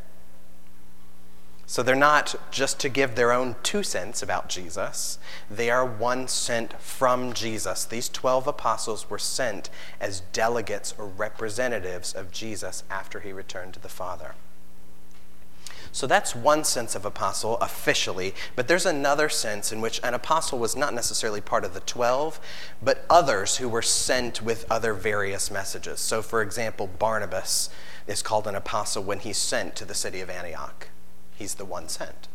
So 1.72 1.82
they're 1.82 1.96
not 1.96 2.36
just 2.52 2.82
to 2.82 2.90
give 2.90 3.16
their 3.16 3.32
own 3.32 3.56
two 3.64 3.82
cents 3.82 4.22
about 4.22 4.50
Jesus, 4.50 5.20
they 5.50 5.70
are 5.70 5.86
one 5.86 6.28
cent 6.28 6.74
from 6.82 7.32
Jesus. 7.32 7.86
These 7.86 8.10
12 8.10 8.46
apostles 8.46 9.10
were 9.10 9.18
sent 9.18 9.70
as 10.00 10.20
delegates 10.34 10.94
or 10.98 11.06
representatives 11.06 12.14
of 12.14 12.32
Jesus 12.32 12.84
after 12.90 13.22
he 13.22 13.32
returned 13.32 13.74
to 13.76 13.80
the 13.80 13.88
Father. 13.88 14.36
So 15.94 16.08
that's 16.08 16.34
one 16.34 16.64
sense 16.64 16.96
of 16.96 17.04
apostle 17.04 17.58
officially, 17.58 18.34
but 18.56 18.70
there's 18.70 18.86
another 18.86 19.28
sense 19.28 19.74
in 19.74 19.82
which 19.82 20.00
an 20.04 20.14
apostle 20.14 20.58
was 20.58 20.76
not 20.76 20.94
necessarily 20.94 21.42
part 21.42 21.66
of 21.66 21.74
the 21.74 21.82
12, 21.82 22.40
but 22.82 23.06
others 23.10 23.58
who 23.58 23.68
were 23.68 23.82
sent 23.82 24.42
with 24.42 24.66
other 24.72 24.94
various 24.94 25.52
messages. 25.52 26.00
So, 26.00 26.22
for 26.22 26.42
example, 26.42 26.88
Barnabas 26.88 27.70
is 28.08 28.22
called 28.22 28.48
an 28.48 28.56
apostle 28.56 29.04
when 29.04 29.20
he's 29.20 29.38
sent 29.38 29.76
to 29.76 29.86
the 29.86 29.94
city 29.94 30.22
of 30.22 30.30
Antioch, 30.30 30.88
he's 31.36 31.56
the 31.56 31.66
one 31.66 31.90
sent. 31.90 32.30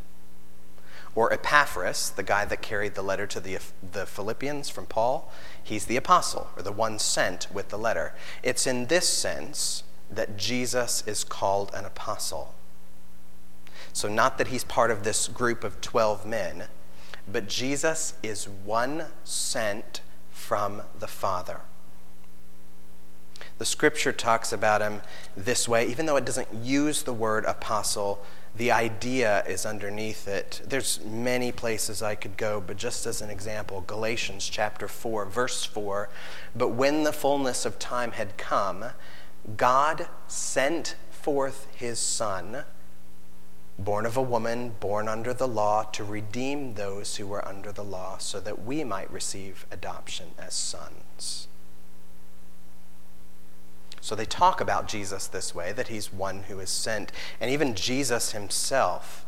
Or 1.15 1.33
Epaphras, 1.33 2.11
the 2.11 2.23
guy 2.23 2.45
that 2.45 2.61
carried 2.61 2.95
the 2.95 3.03
letter 3.03 3.27
to 3.27 3.41
the, 3.41 3.59
the 3.93 4.05
Philippians 4.05 4.69
from 4.69 4.85
Paul, 4.85 5.33
he's 5.65 5.87
the 5.87 5.97
apostle, 5.97 6.51
or 6.59 6.63
the 6.63 6.73
one 6.73 6.99
sent 6.99 7.49
with 7.51 7.71
the 7.71 7.79
letter. 7.79 8.13
It's 8.43 8.67
in 8.67 8.89
this 8.89 9.09
sense 9.09 9.83
that 10.11 10.37
Jesus 10.37 11.03
is 11.07 11.25
called 11.25 11.71
an 11.73 11.87
apostle. 11.87 12.53
So, 13.97 14.09
not 14.09 14.37
that 14.37 14.49
he's 14.49 14.63
part 14.63 14.91
of 14.91 15.05
this 15.05 15.27
group 15.27 15.65
of 15.65 15.81
12 15.81 16.27
men, 16.27 16.65
but 17.27 17.49
Jesus 17.49 18.13
is 18.23 18.47
one 18.47 19.07
sent 19.25 20.03
from 20.31 20.83
the 20.99 21.07
Father. 21.07 21.63
The 23.57 23.65
scripture 23.65 24.13
talks 24.13 24.53
about 24.53 24.83
him 24.83 25.01
this 25.35 25.67
way, 25.67 25.87
even 25.87 26.05
though 26.05 26.17
it 26.17 26.27
doesn't 26.27 26.53
use 26.53 27.05
the 27.05 27.15
word 27.15 27.47
apostle, 27.47 28.23
the 28.55 28.71
idea 28.71 29.43
is 29.47 29.65
underneath 29.65 30.29
it. 30.29 30.61
There's 30.67 31.03
many 31.03 31.51
places 31.51 32.03
I 32.03 32.17
could 32.17 32.37
go, 32.37 32.61
but 32.61 32.77
just 32.77 33.07
as 33.07 33.23
an 33.23 33.31
example, 33.31 33.81
Galatians 33.87 34.47
chapter 34.47 34.89
4, 34.89 35.25
verse 35.25 35.65
4. 35.65 36.11
But 36.55 36.69
when 36.69 37.05
the 37.05 37.15
fullness 37.15 37.65
of 37.65 37.79
time 37.79 38.11
had 38.11 38.37
come, 38.37 38.85
God 39.57 40.07
sent 40.29 40.97
forth 41.11 41.67
his 41.75 41.99
Son 41.99 42.65
born 43.79 44.07
of 44.07 44.17
a 44.17 44.23
woman, 44.23 44.75
born 44.81 45.09
under 45.09 45.35
the 45.35 45.49
law, 45.49 45.83
to 45.83 46.05
redeem 46.05 46.75
those 46.75 47.17
who 47.17 47.27
were 47.27 47.47
under 47.47 47.73
the 47.73 47.85
law, 47.85 48.19
so 48.19 48.41
that 48.41 48.65
we 48.65 48.85
might 48.85 49.11
receive 49.11 49.67
adoption 49.71 50.29
as 50.39 50.55
sons. 50.55 51.49
So 54.01 54.15
they 54.15 54.25
talk 54.25 54.61
about 54.61 54.87
Jesus 54.87 55.27
this 55.27 55.55
way 55.55 55.73
that 55.73 55.89
he's 55.89 56.13
one 56.13 56.45
who 56.45 56.61
is 56.61 56.71
sent. 56.71 57.11
And 57.41 57.51
even 57.51 57.75
Jesus 57.75 58.31
himself 58.31 59.27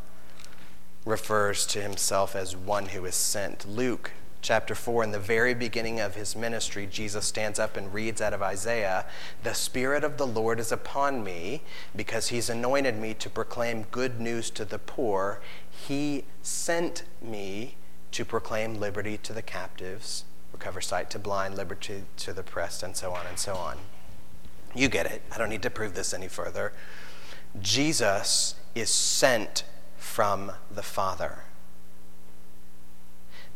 refers 1.05 1.67
to 1.67 1.83
himself 1.83 2.37
as 2.37 2.57
one 2.57 2.87
who 2.87 3.05
is 3.05 3.17
sent. 3.17 3.69
Luke 3.69 4.13
chapter 4.49 4.75
4, 4.75 5.05
in 5.05 5.11
the 5.11 5.19
very 5.19 5.53
beginning 5.53 6.01
of 6.01 6.15
his 6.15 6.35
ministry, 6.35 6.89
Jesus 6.91 7.27
stands 7.27 7.59
up 7.59 7.77
and 7.77 7.93
reads 7.93 8.23
out 8.23 8.33
of 8.33 8.41
Isaiah 8.41 9.05
The 9.43 9.53
Spirit 9.53 10.05
of 10.05 10.17
the 10.17 10.27
Lord 10.27 10.59
is 10.59 10.73
upon 10.73 11.23
me 11.23 11.61
because 11.95 12.29
he's 12.29 12.49
anointed 12.49 12.97
me 12.97 13.13
to 13.13 13.29
proclaim 13.29 13.83
good 13.91 14.23
news 14.23 14.49
to 14.53 14.65
the 14.65 14.79
poor. 14.79 15.43
He 15.69 16.25
sent 16.41 17.05
me 17.21 17.77
to 18.13 18.25
proclaim 18.25 18.81
liberty 18.81 19.19
to 19.19 19.35
the 19.35 19.43
captives, 19.43 20.25
recover 20.51 20.81
sight 20.81 21.11
to 21.11 21.19
blind, 21.19 21.55
liberty 21.55 22.05
to 22.17 22.33
the 22.33 22.41
oppressed, 22.41 22.83
and 22.83 22.97
so 22.97 23.13
on 23.13 23.27
and 23.27 23.39
so 23.39 23.55
on. 23.55 23.77
You 24.75 24.89
get 24.89 25.05
it. 25.05 25.21
I 25.31 25.37
don't 25.37 25.51
need 25.51 25.63
to 25.65 25.71
prove 25.71 25.93
this 25.93 26.15
any 26.15 26.29
further. 26.29 26.73
Jesus 27.61 28.55
is 28.75 28.89
sent 28.89 29.65
from 29.99 30.53
the 30.71 30.83
Father. 30.83 31.43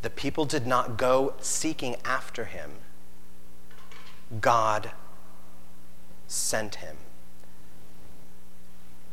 The 0.03 0.11
people 0.11 0.45
did 0.45 0.67
not 0.67 0.97
go 0.97 1.35
seeking 1.41 1.97
after 2.05 2.47
him, 2.47 2.73
God 4.41 4.91
sent 6.27 6.77
him. 6.77 6.97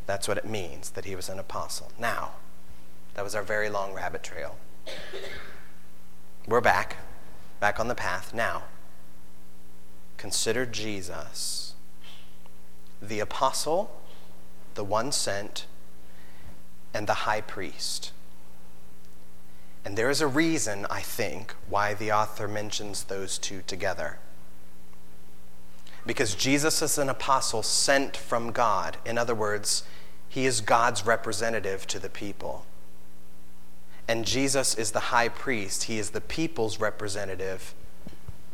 That's 0.08 0.28
what 0.28 0.38
it 0.39 0.45
means 0.45 0.89
that 0.91 1.06
he 1.06 1.15
was 1.15 1.30
an 1.30 1.38
apostle. 1.38 1.91
Now, 1.99 2.32
that 3.13 3.23
was 3.23 3.36
our 3.36 3.43
very 3.43 3.69
long 3.69 3.93
rabbit 3.93 4.23
trail. 4.23 4.58
We're 6.47 6.62
back, 6.62 6.97
back 7.60 7.80
on 7.80 7.88
the 7.88 7.95
path. 7.95 8.34
Now, 8.34 8.63
consider 10.17 10.65
Jesus, 10.65 11.75
the 12.99 13.19
apostle, 13.19 13.91
the 14.73 14.84
one 14.84 15.12
sent, 15.12 15.67
and 16.91 17.06
the 17.06 17.13
high 17.13 17.41
priest. 17.41 18.12
And 19.86 19.98
there 19.98 20.10
is 20.10 20.22
a 20.22 20.28
reason, 20.28 20.86
I 20.89 21.02
think, 21.02 21.56
why 21.70 21.94
the 21.94 22.12
author 22.12 22.48
mentions 22.48 23.06
those 23.06 23.38
two 23.38 23.62
together. 23.65 24.20
Because 26.06 26.36
Jesus 26.36 26.82
is 26.82 26.98
an 26.98 27.10
apostle 27.10 27.63
sent 27.63 28.15
from 28.15 28.52
God. 28.52 28.98
In 29.06 29.18
other 29.18 29.36
words, 29.36 29.84
he 30.28 30.46
is 30.46 30.62
God's 30.62 31.06
representative 31.06 31.88
to 31.88 32.00
the 32.00 32.10
people. 32.10 32.65
And 34.08 34.26
Jesus 34.26 34.76
is 34.76 34.92
the 34.92 35.00
high 35.00 35.30
priest, 35.30 35.84
he 35.84 36.00
is 36.00 36.12
the 36.12 36.22
people's 36.22 36.80
representative 36.80 37.74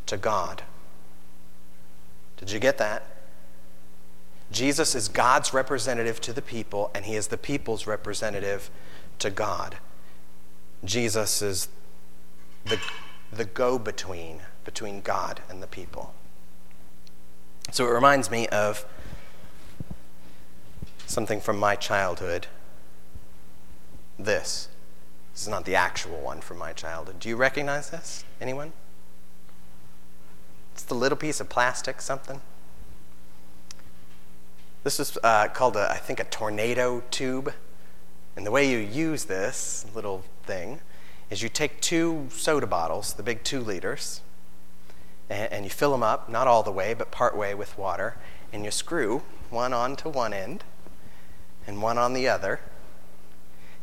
to 0.06 0.18
God. 0.18 0.64
Did 2.38 2.52
you 2.52 2.60
get 2.60 2.78
that? 2.78 3.04
Jesus 4.52 4.96
is 4.96 5.08
God's 5.08 5.54
representative 5.54 6.22
to 6.22 6.34
the 6.34 6.42
people, 6.42 6.92
and 6.94 7.06
he 7.06 7.16
is 7.16 7.28
the 7.28 7.38
people's 7.38 7.88
representative 7.88 8.70
to 9.20 9.30
God. 9.30 9.78
Jesus 10.86 11.41
is 11.41 11.67
the, 12.65 12.80
the 13.32 13.45
go 13.45 13.78
between 13.78 14.41
between 14.65 15.00
God 15.00 15.41
and 15.48 15.63
the 15.63 15.67
people. 15.67 16.13
So 17.71 17.86
it 17.86 17.91
reminds 17.91 18.30
me 18.30 18.48
of 18.48 18.86
something 21.06 21.39
from 21.39 21.58
my 21.58 21.76
childhood. 21.76 22.48
This. 24.19 24.67
This 25.34 25.43
is 25.43 25.48
not 25.48 25.65
the 25.65 25.76
actual 25.76 26.19
one 26.19 26.41
from 26.41 26.58
my 26.58 26.74
childhood. 26.74 27.19
Do 27.19 27.30
you 27.30 27.36
recognize 27.36 27.91
this? 27.91 28.26
Anyone? 28.41 28.74
It's 30.74 30.84
the 30.84 30.95
little 30.95 31.17
piece 31.17 31.39
of 31.39 31.48
plastic, 31.48 32.02
something. 32.02 32.41
This 34.84 35.00
is 35.00 35.17
uh, 35.24 35.48
called, 35.48 35.78
a, 35.78 35.89
I 35.91 35.98
think, 35.98 36.19
a 36.19 36.26
tornado 36.26 37.04
tube. 37.12 37.54
And 38.36 38.45
the 38.45 38.52
way 38.52 38.69
you 38.69 38.78
use 38.78 39.26
this 39.26 39.86
little 39.93 40.24
thing 40.43 40.80
is 41.30 41.41
you 41.41 41.50
take 41.50 41.82
two 41.82 42.28
soda 42.32 42.67
bottles, 42.67 43.13
the 43.13 43.24
big 43.24 43.43
two 43.43 43.62
liters, 43.62 44.21
and, 45.30 45.52
and 45.52 45.63
you 45.63 45.69
fill 45.69 45.91
them 45.91 46.04
up, 46.04 46.30
not 46.30 46.48
all 46.48 46.63
the 46.63 46.71
way, 46.71 46.93
but 46.93 47.12
part 47.12 47.36
way 47.36 47.56
with 47.56 47.78
water, 47.78 48.17
and 48.52 48.63
you 48.65 48.71
screw 48.71 49.24
one 49.50 49.74
onto 49.74 50.10
one 50.10 50.34
end, 50.34 50.63
and 51.67 51.82
one 51.82 51.98
on 51.98 52.13
the 52.13 52.28
other. 52.28 52.60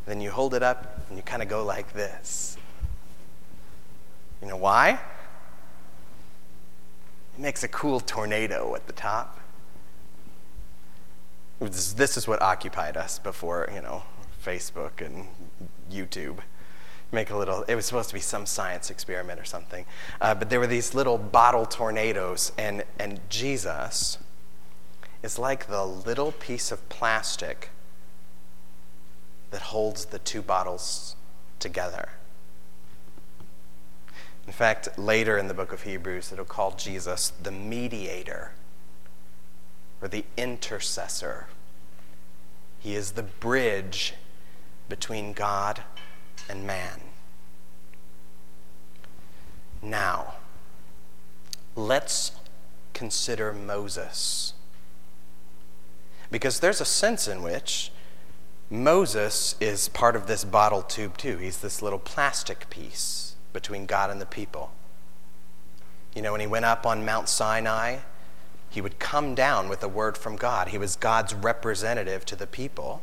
Then 0.07 0.21
you 0.21 0.31
hold 0.31 0.55
it 0.55 0.63
up 0.63 1.01
and 1.09 1.17
you 1.17 1.23
kind 1.23 1.43
of 1.43 1.49
go 1.49 1.65
like 1.65 1.93
this. 1.93 2.57
You 4.41 4.49
know 4.49 4.57
why? 4.57 5.01
It 7.35 7.41
makes 7.41 7.63
a 7.63 7.69
cool 7.69 8.01
tornado 8.01 8.75
at 8.75 8.87
the 8.87 8.93
top. 8.93 9.39
This 11.61 12.17
is 12.17 12.27
what 12.27 12.43
occupied 12.43 12.97
us 12.97 13.21
before, 13.21 13.69
you 13.73 13.81
know, 13.81 14.03
Facebook 14.45 15.05
and 15.05 15.27
YouTube. 15.91 16.39
Make 17.11 17.31
a 17.31 17.37
little, 17.37 17.63
it 17.65 17.75
was 17.75 17.85
supposed 17.85 18.09
to 18.09 18.15
be 18.15 18.21
some 18.21 18.47
science 18.47 18.91
experiment 18.91 19.39
or 19.39 19.45
something. 19.45 19.85
Uh, 20.21 20.35
but 20.35 20.49
there 20.49 20.59
were 20.59 20.67
these 20.67 20.95
little 20.95 21.19
bottle 21.19 21.67
tornadoes, 21.67 22.53
and, 22.57 22.85
and 22.99 23.21
Jesus 23.29 24.19
is 25.23 25.39
like 25.39 25.67
the 25.67 25.85
little 25.85 26.33
piece 26.33 26.73
of 26.73 26.89
plastic 26.89 27.71
that 29.51 29.61
holds 29.63 30.07
the 30.07 30.19
two 30.19 30.41
bottles 30.43 31.17
together. 31.59 32.09
In 34.47 34.53
fact, 34.53 34.99
later 34.99 35.39
in 35.39 35.47
the 35.47 35.55
book 35.55 35.73
of 35.73 35.83
Hebrews, 35.83 36.33
it'll 36.33 36.45
call 36.45 36.73
Jesus 36.73 37.33
the 37.43 37.53
mediator 37.53 38.53
or 40.01 40.09
the 40.09 40.25
intercessor. 40.37 41.47
He 42.81 42.97
is 42.97 43.13
the 43.13 43.23
bridge 43.23 44.15
between 44.93 45.33
God 45.33 45.85
and 46.51 46.67
man. 46.67 47.01
Now, 49.81 50.35
let's 51.75 52.33
consider 52.93 53.55
Moses. 53.55 54.53
Because 56.31 56.61
there's 56.61 56.83
a 56.83 56.85
sense 56.85 57.27
in 57.27 57.43
which 57.43 57.91
Moses 58.69 59.57
is 59.63 59.89
part 59.89 60.15
of 60.15 60.27
this 60.27 60.45
bottle 60.45 60.83
tube, 60.83 61.17
too. 61.17 61.39
He's 61.39 61.63
this 61.63 61.81
little 61.81 61.99
plastic 61.99 62.69
piece 62.69 63.37
between 63.55 63.87
God 63.87 64.11
and 64.11 64.21
the 64.21 64.27
people. 64.27 64.73
You 66.15 66.21
know, 66.21 66.33
when 66.33 66.43
he 66.43 66.47
went 66.47 66.67
up 66.67 66.85
on 66.85 67.03
Mount 67.03 67.31
Sinai, 67.31 68.01
he 68.69 68.83
would 68.83 68.99
come 68.99 69.35
down 69.35 69.71
with 69.71 69.83
a 69.83 69.89
word 69.89 70.19
from 70.19 70.37
God. 70.37 70.69
He 70.69 70.77
was 70.77 70.97
God's 70.97 71.33
representative 71.33 72.27
to 72.27 72.37
the 72.37 72.47
people. 72.47 73.03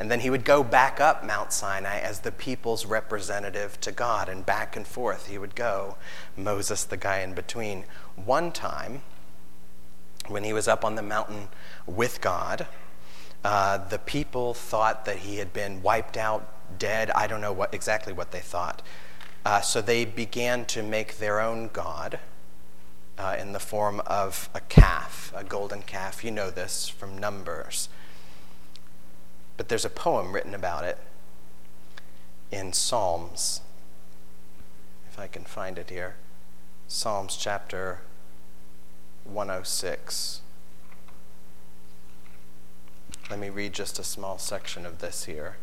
And 0.00 0.10
then 0.10 0.20
he 0.20 0.30
would 0.30 0.46
go 0.46 0.64
back 0.64 0.98
up 0.98 1.26
Mount 1.26 1.52
Sinai 1.52 1.98
as 1.98 2.20
the 2.20 2.32
people's 2.32 2.86
representative 2.86 3.78
to 3.82 3.92
God, 3.92 4.30
and 4.30 4.46
back 4.46 4.74
and 4.74 4.86
forth 4.86 5.26
he 5.26 5.36
would 5.36 5.54
go, 5.54 5.98
Moses, 6.38 6.84
the 6.84 6.96
guy 6.96 7.18
in 7.18 7.34
between. 7.34 7.84
One 8.16 8.50
time, 8.50 9.02
when 10.26 10.42
he 10.42 10.54
was 10.54 10.66
up 10.66 10.86
on 10.86 10.94
the 10.94 11.02
mountain 11.02 11.48
with 11.86 12.22
God, 12.22 12.66
uh, 13.44 13.76
the 13.76 13.98
people 13.98 14.54
thought 14.54 15.04
that 15.04 15.18
he 15.18 15.36
had 15.36 15.52
been 15.52 15.82
wiped 15.82 16.16
out, 16.16 16.78
dead. 16.78 17.10
I 17.10 17.26
don't 17.26 17.42
know 17.42 17.52
what, 17.52 17.74
exactly 17.74 18.14
what 18.14 18.30
they 18.30 18.40
thought. 18.40 18.80
Uh, 19.44 19.60
so 19.60 19.82
they 19.82 20.06
began 20.06 20.64
to 20.66 20.82
make 20.82 21.18
their 21.18 21.40
own 21.40 21.68
God 21.74 22.20
uh, 23.18 23.36
in 23.38 23.52
the 23.52 23.60
form 23.60 24.00
of 24.06 24.48
a 24.54 24.60
calf, 24.60 25.30
a 25.36 25.44
golden 25.44 25.82
calf. 25.82 26.24
You 26.24 26.30
know 26.30 26.48
this 26.48 26.88
from 26.88 27.18
Numbers. 27.18 27.90
But 29.60 29.68
there's 29.68 29.84
a 29.84 29.90
poem 29.90 30.32
written 30.32 30.54
about 30.54 30.84
it 30.84 30.96
in 32.50 32.72
Psalms. 32.72 33.60
If 35.12 35.18
I 35.18 35.26
can 35.26 35.44
find 35.44 35.76
it 35.76 35.90
here. 35.90 36.14
Psalms 36.88 37.36
chapter 37.36 37.98
106. 39.24 40.40
Let 43.28 43.38
me 43.38 43.50
read 43.50 43.74
just 43.74 43.98
a 43.98 44.02
small 44.02 44.38
section 44.38 44.86
of 44.86 45.00
this 45.00 45.24
here. 45.24 45.58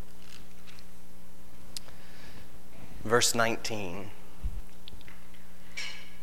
Verse 3.02 3.34
19. 3.34 4.12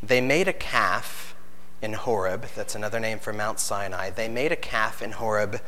They 0.01 0.21
made 0.21 0.47
a 0.47 0.53
calf 0.53 1.35
in 1.81 1.91
Horeb, 1.91 2.45
that's 2.55 2.73
another 2.73 3.01
name 3.01 3.19
for 3.19 3.33
Mount 3.33 3.59
Sinai. 3.59 4.11
They 4.11 4.29
made 4.29 4.53
a 4.53 4.55
calf 4.55 5.01
in 5.01 5.11
Horeb 5.11 5.59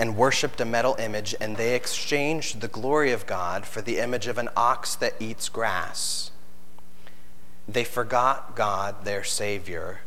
and 0.00 0.16
worshiped 0.16 0.60
a 0.60 0.64
metal 0.64 0.96
image, 0.98 1.34
and 1.40 1.56
they 1.56 1.76
exchanged 1.76 2.60
the 2.60 2.68
glory 2.68 3.12
of 3.12 3.26
God 3.26 3.66
for 3.66 3.80
the 3.80 3.98
image 3.98 4.26
of 4.26 4.38
an 4.38 4.48
ox 4.56 4.96
that 4.96 5.14
eats 5.20 5.48
grass. 5.48 6.32
They 7.68 7.84
forgot 7.84 8.56
God, 8.56 9.04
their 9.04 9.22
Savior, 9.22 10.00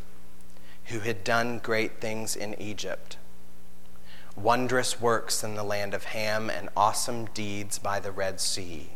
who 0.86 1.00
had 1.00 1.24
done 1.24 1.60
great 1.60 2.02
things 2.02 2.36
in 2.36 2.60
Egypt 2.60 3.18
wondrous 4.36 5.00
works 5.00 5.44
in 5.44 5.56
the 5.56 5.64
land 5.64 5.94
of 5.94 6.06
Ham, 6.06 6.50
and 6.50 6.70
awesome 6.76 7.26
deeds 7.26 7.78
by 7.78 8.00
the 8.00 8.12
Red 8.12 8.40
Sea. 8.40 8.90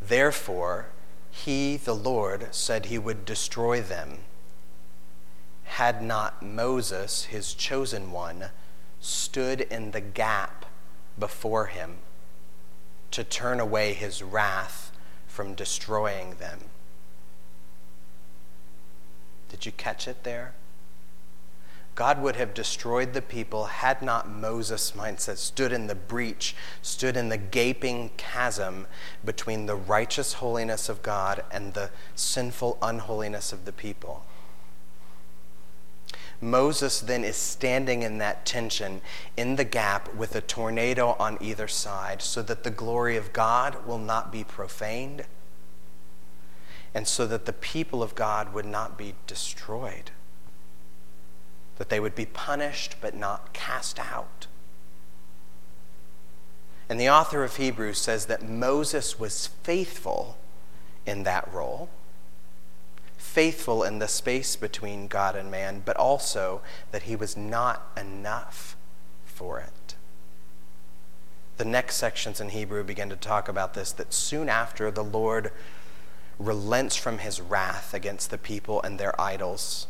Therefore, 0.00 0.86
he, 1.30 1.76
the 1.76 1.94
Lord, 1.94 2.48
said 2.54 2.86
he 2.86 2.98
would 2.98 3.24
destroy 3.24 3.80
them. 3.80 4.18
Had 5.64 6.02
not 6.02 6.42
Moses, 6.42 7.24
his 7.24 7.54
chosen 7.54 8.10
one, 8.10 8.50
stood 9.00 9.60
in 9.62 9.90
the 9.92 10.00
gap 10.00 10.66
before 11.18 11.66
him 11.66 11.98
to 13.10 13.24
turn 13.24 13.60
away 13.60 13.92
his 13.92 14.22
wrath 14.22 14.92
from 15.26 15.54
destroying 15.54 16.34
them. 16.34 16.60
Did 19.48 19.66
you 19.66 19.72
catch 19.72 20.06
it 20.06 20.24
there? 20.24 20.54
God 21.98 22.22
would 22.22 22.36
have 22.36 22.54
destroyed 22.54 23.12
the 23.12 23.22
people 23.22 23.64
had 23.64 24.02
not 24.02 24.30
Moses, 24.30 24.92
mindset, 24.92 25.36
stood 25.36 25.72
in 25.72 25.88
the 25.88 25.96
breach, 25.96 26.54
stood 26.80 27.16
in 27.16 27.28
the 27.28 27.36
gaping 27.36 28.10
chasm 28.16 28.86
between 29.24 29.66
the 29.66 29.74
righteous 29.74 30.34
holiness 30.34 30.88
of 30.88 31.02
God 31.02 31.42
and 31.50 31.74
the 31.74 31.90
sinful 32.14 32.78
unholiness 32.80 33.52
of 33.52 33.64
the 33.64 33.72
people. 33.72 34.24
Moses 36.40 37.00
then 37.00 37.24
is 37.24 37.36
standing 37.36 38.02
in 38.02 38.18
that 38.18 38.46
tension, 38.46 39.00
in 39.36 39.56
the 39.56 39.64
gap, 39.64 40.14
with 40.14 40.36
a 40.36 40.40
tornado 40.40 41.16
on 41.18 41.38
either 41.40 41.66
side, 41.66 42.22
so 42.22 42.42
that 42.42 42.62
the 42.62 42.70
glory 42.70 43.16
of 43.16 43.32
God 43.32 43.86
will 43.86 43.98
not 43.98 44.30
be 44.30 44.44
profaned, 44.44 45.24
and 46.94 47.08
so 47.08 47.26
that 47.26 47.44
the 47.44 47.52
people 47.52 48.02
of 48.02 48.14
God 48.14 48.54
would 48.54 48.66
not 48.66 48.96
be 48.96 49.14
destroyed 49.26 50.12
that 51.78 51.88
they 51.88 52.00
would 52.00 52.14
be 52.14 52.26
punished 52.26 52.96
but 53.00 53.14
not 53.14 53.52
cast 53.52 53.98
out. 53.98 54.46
And 56.88 57.00
the 57.00 57.08
author 57.08 57.44
of 57.44 57.56
Hebrews 57.56 57.98
says 57.98 58.26
that 58.26 58.48
Moses 58.48 59.18
was 59.18 59.46
faithful 59.62 60.36
in 61.06 61.22
that 61.22 61.52
role, 61.52 61.88
faithful 63.38 63.84
in 63.84 64.00
the 64.00 64.08
space 64.08 64.56
between 64.56 65.06
God 65.06 65.36
and 65.36 65.48
man, 65.48 65.80
but 65.84 65.96
also 65.96 66.60
that 66.90 67.04
he 67.04 67.14
was 67.14 67.36
not 67.36 67.86
enough 67.96 68.76
for 69.24 69.60
it. 69.60 69.94
The 71.56 71.64
next 71.64 71.98
sections 71.98 72.40
in 72.40 72.48
Hebrew 72.48 72.82
begin 72.82 73.08
to 73.10 73.14
talk 73.14 73.48
about 73.48 73.74
this 73.74 73.92
that 73.92 74.12
soon 74.12 74.48
after 74.48 74.90
the 74.90 75.04
Lord 75.04 75.52
relents 76.36 76.96
from 76.96 77.18
his 77.18 77.40
wrath 77.40 77.94
against 77.94 78.30
the 78.30 78.38
people 78.38 78.82
and 78.82 78.98
their 78.98 79.14
idols 79.20 79.86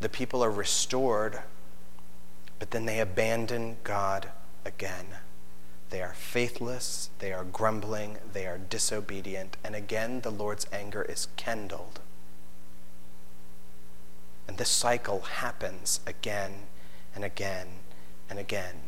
the 0.00 0.08
people 0.08 0.44
are 0.44 0.50
restored, 0.50 1.40
but 2.60 2.70
then 2.70 2.84
they 2.84 3.00
abandon 3.00 3.78
God 3.82 4.28
again. 4.64 5.06
They 5.90 6.02
are 6.02 6.14
faithless, 6.14 7.10
they 7.18 7.32
are 7.32 7.42
grumbling, 7.42 8.18
they 8.32 8.46
are 8.46 8.58
disobedient, 8.58 9.56
and 9.64 9.74
again 9.74 10.20
the 10.20 10.30
Lord's 10.30 10.66
anger 10.72 11.02
is 11.02 11.26
kindled. 11.36 11.98
And 14.46 14.58
this 14.58 14.68
cycle 14.68 15.20
happens 15.20 16.00
again 16.06 16.66
and 17.14 17.24
again 17.24 17.68
and 18.28 18.38
again. 18.38 18.82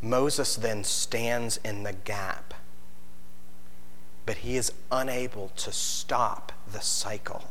Moses 0.00 0.56
then 0.56 0.82
stands 0.82 1.58
in 1.58 1.84
the 1.84 1.92
gap, 1.92 2.54
but 4.26 4.38
he 4.38 4.56
is 4.56 4.72
unable 4.90 5.50
to 5.56 5.70
stop 5.70 6.52
the 6.70 6.80
cycle. 6.80 7.50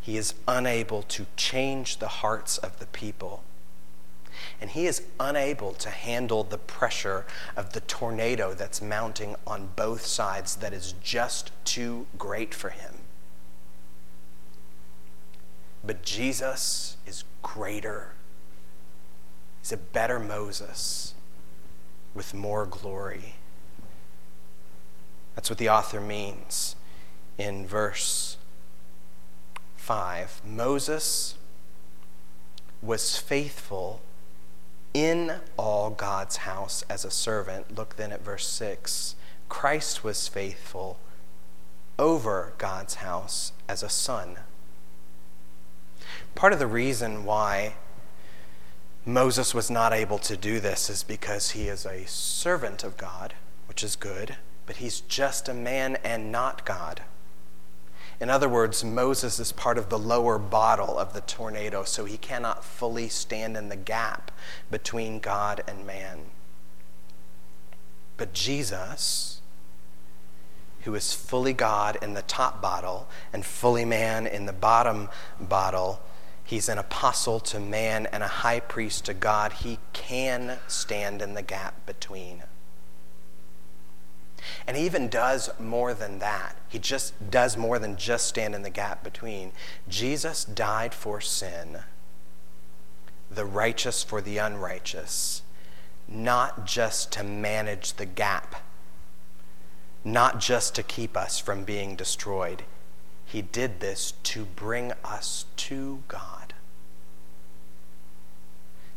He 0.00 0.16
is 0.16 0.34
unable 0.48 1.02
to 1.02 1.26
change 1.36 1.98
the 1.98 2.08
hearts 2.08 2.58
of 2.58 2.78
the 2.78 2.86
people. 2.86 3.42
And 4.60 4.70
he 4.70 4.86
is 4.86 5.02
unable 5.20 5.72
to 5.74 5.90
handle 5.90 6.44
the 6.44 6.58
pressure 6.58 7.24
of 7.56 7.72
the 7.72 7.80
tornado 7.80 8.52
that's 8.54 8.82
mounting 8.82 9.36
on 9.46 9.70
both 9.76 10.04
sides 10.04 10.56
that 10.56 10.72
is 10.72 10.94
just 11.02 11.52
too 11.64 12.06
great 12.18 12.54
for 12.54 12.70
him. 12.70 13.03
But 15.86 16.02
Jesus 16.02 16.96
is 17.06 17.24
greater. 17.42 18.12
He's 19.60 19.72
a 19.72 19.76
better 19.76 20.18
Moses 20.18 21.14
with 22.14 22.34
more 22.34 22.66
glory. 22.66 23.34
That's 25.34 25.50
what 25.50 25.58
the 25.58 25.68
author 25.68 26.00
means 26.00 26.76
in 27.38 27.66
verse 27.66 28.36
5, 29.76 30.42
Moses 30.46 31.36
was 32.80 33.16
faithful 33.16 34.00
in 34.92 35.40
all 35.58 35.90
God's 35.90 36.38
house 36.38 36.84
as 36.88 37.04
a 37.04 37.10
servant. 37.10 37.76
Look 37.76 37.96
then 37.96 38.12
at 38.12 38.22
verse 38.22 38.46
6. 38.46 39.16
Christ 39.48 40.04
was 40.04 40.28
faithful 40.28 40.98
over 41.98 42.54
God's 42.58 42.96
house 42.96 43.52
as 43.68 43.82
a 43.82 43.88
son. 43.88 44.38
Part 46.34 46.52
of 46.52 46.58
the 46.58 46.66
reason 46.66 47.24
why 47.24 47.74
Moses 49.06 49.54
was 49.54 49.70
not 49.70 49.92
able 49.92 50.18
to 50.18 50.36
do 50.36 50.60
this 50.60 50.90
is 50.90 51.02
because 51.02 51.50
he 51.50 51.68
is 51.68 51.84
a 51.86 52.06
servant 52.06 52.82
of 52.82 52.96
God, 52.96 53.34
which 53.68 53.84
is 53.84 53.96
good, 53.96 54.36
but 54.66 54.76
he's 54.76 55.00
just 55.00 55.48
a 55.48 55.54
man 55.54 55.96
and 56.02 56.32
not 56.32 56.64
God. 56.64 57.02
In 58.20 58.30
other 58.30 58.48
words, 58.48 58.84
Moses 58.84 59.38
is 59.38 59.52
part 59.52 59.76
of 59.76 59.88
the 59.88 59.98
lower 59.98 60.38
bottle 60.38 60.98
of 60.98 61.12
the 61.12 61.20
tornado, 61.20 61.84
so 61.84 62.04
he 62.04 62.16
cannot 62.16 62.64
fully 62.64 63.08
stand 63.08 63.56
in 63.56 63.68
the 63.68 63.76
gap 63.76 64.30
between 64.70 65.18
God 65.18 65.62
and 65.66 65.86
man. 65.86 66.20
But 68.16 68.32
Jesus, 68.32 69.40
who 70.82 70.94
is 70.94 71.12
fully 71.12 71.52
God 71.52 71.98
in 72.00 72.14
the 72.14 72.22
top 72.22 72.62
bottle 72.62 73.08
and 73.32 73.44
fully 73.44 73.84
man 73.84 74.26
in 74.26 74.46
the 74.46 74.52
bottom 74.52 75.08
bottle, 75.40 76.00
He's 76.44 76.68
an 76.68 76.78
apostle 76.78 77.40
to 77.40 77.58
man 77.58 78.06
and 78.06 78.22
a 78.22 78.28
high 78.28 78.60
priest 78.60 79.06
to 79.06 79.14
God. 79.14 79.54
He 79.54 79.78
can 79.94 80.58
stand 80.68 81.22
in 81.22 81.34
the 81.34 81.42
gap 81.42 81.86
between. 81.86 82.42
And 84.66 84.76
he 84.76 84.84
even 84.84 85.08
does 85.08 85.48
more 85.58 85.94
than 85.94 86.18
that. 86.18 86.56
He 86.68 86.78
just 86.78 87.30
does 87.30 87.56
more 87.56 87.78
than 87.78 87.96
just 87.96 88.26
stand 88.26 88.54
in 88.54 88.62
the 88.62 88.70
gap 88.70 89.02
between. 89.02 89.52
Jesus 89.88 90.44
died 90.44 90.92
for 90.92 91.18
sin, 91.20 91.78
the 93.30 93.46
righteous 93.46 94.02
for 94.02 94.20
the 94.20 94.36
unrighteous, 94.36 95.42
not 96.06 96.66
just 96.66 97.10
to 97.12 97.24
manage 97.24 97.94
the 97.94 98.06
gap, 98.06 98.56
not 100.04 100.40
just 100.40 100.74
to 100.74 100.82
keep 100.82 101.16
us 101.16 101.38
from 101.38 101.64
being 101.64 101.96
destroyed. 101.96 102.64
He 103.34 103.42
did 103.42 103.80
this 103.80 104.12
to 104.22 104.44
bring 104.44 104.92
us 105.04 105.46
to 105.56 106.04
God. 106.06 106.54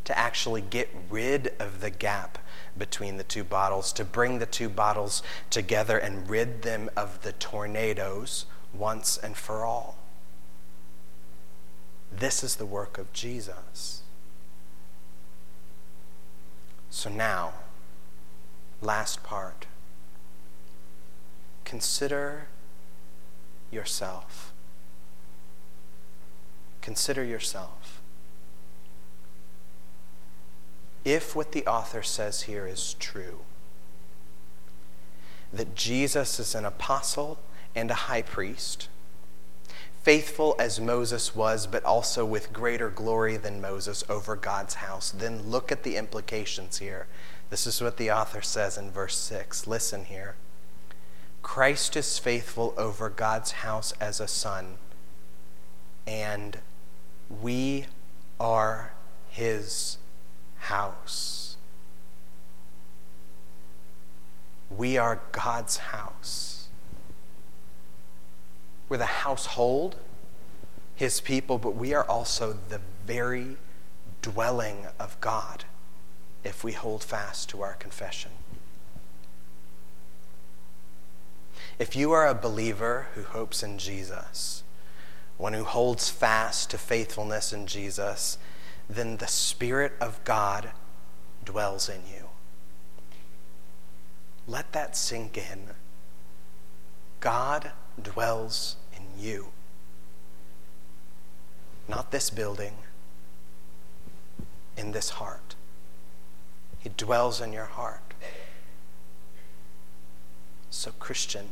To 0.04 0.16
actually 0.16 0.62
get 0.62 0.90
rid 1.10 1.54
of 1.58 1.82
the 1.82 1.90
gap 1.90 2.38
between 2.78 3.18
the 3.18 3.24
two 3.24 3.44
bottles, 3.44 3.92
to 3.94 4.06
bring 4.06 4.38
the 4.38 4.46
two 4.46 4.70
bottles 4.70 5.24
together 5.50 5.98
and 5.98 6.30
rid 6.30 6.62
them 6.62 6.92
of 6.96 7.24
the 7.24 7.32
tornadoes 7.32 8.46
once 8.76 9.18
and 9.18 9.36
for 9.36 9.66
all. 9.66 9.98
This 12.12 12.44
is 12.44 12.58
the 12.58 12.66
work 12.68 13.00
of 13.00 13.12
Jesus. 13.14 14.04
So 16.92 17.10
now, 17.10 17.54
last 18.84 19.24
part. 19.24 19.66
Consider 21.66 22.50
yourself. 23.72 24.54
Consider 26.82 27.24
yourself. 27.24 28.02
If 31.04 31.36
what 31.36 31.52
the 31.52 31.66
author 31.66 32.04
says 32.04 32.44
here 32.44 32.68
is 32.68 32.96
true, 33.00 33.40
that 35.54 35.76
Jesus 35.76 36.40
is 36.40 36.54
an 36.54 36.66
apostle 36.66 37.40
and 37.76 37.90
a 37.90 37.94
high 37.94 38.22
priest, 38.22 38.90
faithful 40.02 40.56
as 40.60 40.80
Moses 40.80 41.36
was, 41.36 41.68
but 41.68 41.84
also 41.84 42.26
with 42.26 42.54
greater 42.54 42.90
glory 42.90 43.38
than 43.38 43.62
Moses 43.62 44.04
over 44.10 44.36
God's 44.36 44.76
house, 44.76 45.12
then 45.12 45.50
look 45.50 45.72
at 45.72 45.84
the 45.84 45.96
implications 45.96 46.80
here. 46.80 47.08
This 47.50 47.68
is 47.68 47.82
what 47.82 47.98
the 47.98 48.12
author 48.12 48.42
says 48.42 48.78
in 48.78 48.92
verse 48.92 49.18
6. 49.18 49.68
Listen 49.68 50.06
here. 50.06 50.36
Christ 51.42 51.96
is 51.96 52.20
faithful 52.20 52.74
over 52.78 53.10
God's 53.10 53.52
house 53.52 53.94
as 54.00 54.20
a 54.20 54.28
son, 54.28 54.76
and 56.06 56.60
we 57.30 57.86
are 58.40 58.94
his 59.30 59.98
house. 60.58 61.58
We 64.70 64.98
are 64.98 65.22
God's 65.32 65.78
house. 65.78 66.68
We're 68.90 68.98
the 68.98 69.06
household, 69.06 69.96
his 70.96 71.22
people, 71.22 71.58
but 71.58 71.76
we 71.76 71.94
are 71.94 72.06
also 72.06 72.58
the 72.70 72.82
very 73.06 73.58
dwelling 74.22 74.88
of 75.00 75.20
God 75.22 75.66
if 76.44 76.64
we 76.64 76.74
hold 76.74 77.04
fast 77.04 77.50
to 77.50 77.62
our 77.62 77.74
confession. 77.74 78.32
If 81.80 81.96
you 81.96 82.12
are 82.12 82.28
a 82.28 82.34
believer 82.34 83.08
who 83.14 83.24
hopes 83.24 83.62
in 83.62 83.78
Jesus, 83.78 84.64
one 85.38 85.54
who 85.54 85.64
holds 85.64 86.10
fast 86.10 86.72
to 86.72 86.78
faithfulness 86.78 87.54
in 87.54 87.68
Jesus, 87.68 88.40
then 88.90 89.18
the 89.18 89.28
Spirit 89.28 89.94
of 90.02 90.24
God 90.24 90.72
dwells 91.46 91.88
in 91.88 92.02
you. 92.12 92.30
Let 94.48 94.72
that 94.72 94.96
sink 94.96 95.38
in. 95.38 95.68
God 97.20 97.72
dwells 98.02 98.78
in 98.96 99.22
you. 99.22 99.48
Not 101.88 102.12
this 102.12 102.30
building, 102.30 102.74
in 104.76 104.92
this 104.92 105.12
heart. 105.12 105.56
He 106.80 106.90
dwells 106.96 107.42
in 107.42 107.54
your 107.54 107.66
heart. 107.66 108.14
So, 110.70 110.92
Christian, 111.00 111.50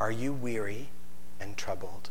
are 0.00 0.10
you 0.10 0.32
weary 0.32 0.88
and 1.40 1.56
troubled? 1.56 2.10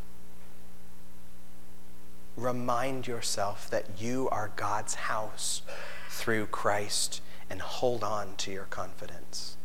Remind 2.35 3.07
yourself 3.07 3.69
that 3.69 3.99
you 3.99 4.29
are 4.29 4.51
God's 4.55 4.95
house 4.95 5.61
through 6.09 6.47
Christ 6.47 7.21
and 7.49 7.61
hold 7.61 8.03
on 8.03 8.35
to 8.37 8.51
your 8.51 8.65
confidence. 8.65 9.57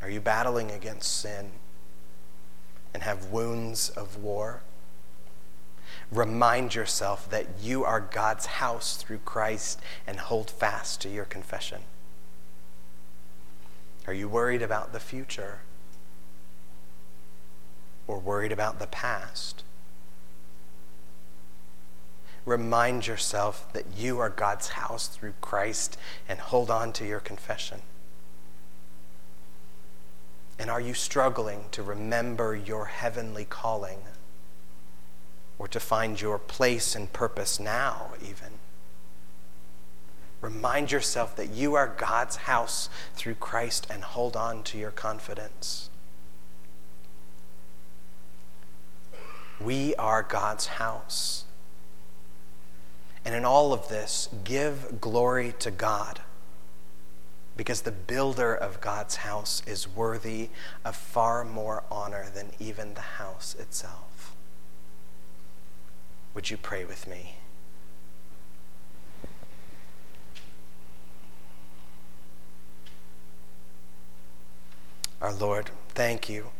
Are 0.00 0.10
you 0.10 0.20
battling 0.20 0.70
against 0.70 1.20
sin 1.20 1.50
and 2.92 3.02
have 3.02 3.26
wounds 3.26 3.90
of 3.90 4.16
war? 4.16 4.62
Remind 6.10 6.74
yourself 6.74 7.28
that 7.30 7.46
you 7.60 7.84
are 7.84 8.00
God's 8.00 8.46
house 8.46 8.96
through 8.96 9.18
Christ 9.18 9.80
and 10.06 10.18
hold 10.18 10.50
fast 10.50 11.00
to 11.02 11.08
your 11.08 11.24
confession. 11.24 11.82
Are 14.06 14.12
you 14.12 14.28
worried 14.28 14.62
about 14.62 14.92
the 14.92 15.00
future? 15.00 15.60
Or 18.06 18.18
worried 18.18 18.52
about 18.52 18.78
the 18.78 18.86
past? 18.86 19.64
Remind 22.44 23.06
yourself 23.06 23.72
that 23.72 23.86
you 23.96 24.18
are 24.18 24.28
God's 24.28 24.70
house 24.70 25.08
through 25.08 25.34
Christ 25.40 25.96
and 26.28 26.38
hold 26.38 26.70
on 26.70 26.92
to 26.94 27.06
your 27.06 27.20
confession. 27.20 27.80
And 30.58 30.70
are 30.70 30.80
you 30.80 30.94
struggling 30.94 31.64
to 31.72 31.82
remember 31.82 32.54
your 32.54 32.84
heavenly 32.84 33.46
calling 33.46 34.00
or 35.58 35.66
to 35.68 35.80
find 35.80 36.20
your 36.20 36.38
place 36.38 36.94
and 36.94 37.12
purpose 37.12 37.58
now, 37.58 38.12
even? 38.22 38.63
Remind 40.44 40.92
yourself 40.92 41.34
that 41.36 41.54
you 41.54 41.72
are 41.74 41.86
God's 41.86 42.36
house 42.36 42.90
through 43.14 43.36
Christ 43.36 43.86
and 43.88 44.04
hold 44.04 44.36
on 44.36 44.62
to 44.64 44.76
your 44.76 44.90
confidence. 44.90 45.88
We 49.58 49.94
are 49.94 50.22
God's 50.22 50.66
house. 50.66 51.46
And 53.24 53.34
in 53.34 53.46
all 53.46 53.72
of 53.72 53.88
this, 53.88 54.28
give 54.44 55.00
glory 55.00 55.54
to 55.60 55.70
God 55.70 56.20
because 57.56 57.80
the 57.80 57.90
builder 57.90 58.54
of 58.54 58.82
God's 58.82 59.16
house 59.16 59.62
is 59.66 59.88
worthy 59.88 60.50
of 60.84 60.94
far 60.94 61.42
more 61.46 61.84
honor 61.90 62.26
than 62.34 62.50
even 62.60 62.92
the 62.92 63.00
house 63.00 63.56
itself. 63.58 64.36
Would 66.34 66.50
you 66.50 66.58
pray 66.58 66.84
with 66.84 67.06
me? 67.06 67.36
Our 75.24 75.32
Lord, 75.32 75.70
thank 75.94 76.28
you 76.28 76.50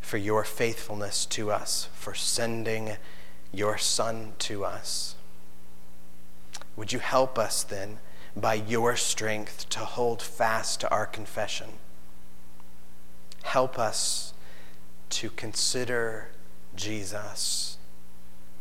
for 0.00 0.16
your 0.16 0.44
faithfulness 0.44 1.26
to 1.26 1.50
us, 1.50 1.90
for 1.92 2.14
sending 2.14 2.96
your 3.52 3.76
Son 3.76 4.32
to 4.38 4.64
us. 4.64 5.14
Would 6.74 6.94
you 6.94 7.00
help 7.00 7.38
us 7.38 7.62
then, 7.62 7.98
by 8.34 8.54
your 8.54 8.96
strength, 8.96 9.68
to 9.68 9.80
hold 9.80 10.22
fast 10.22 10.80
to 10.80 10.90
our 10.90 11.04
confession? 11.04 11.72
Help 13.42 13.78
us 13.78 14.32
to 15.10 15.28
consider 15.28 16.30
Jesus, 16.74 17.76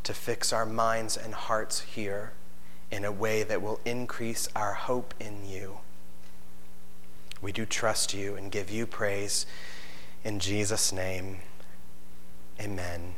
to 0.04 0.14
fix 0.14 0.52
our 0.52 0.66
minds 0.66 1.16
and 1.16 1.34
hearts 1.34 1.80
here 1.80 2.34
in 2.92 3.06
a 3.06 3.14
way 3.14 3.44
that 3.44 3.62
will 3.62 3.80
increase 3.86 4.50
our 4.58 4.74
hope 4.74 5.14
in 5.22 5.46
you. 5.50 5.78
We 7.46 7.52
do 7.52 7.68
trust 7.68 8.12
you 8.16 8.34
and 8.34 8.52
give 8.52 8.72
you 8.72 8.88
praise. 8.88 9.46
In 10.24 10.40
Jesus' 10.40 10.92
name, 10.92 11.42
amen. 12.60 13.14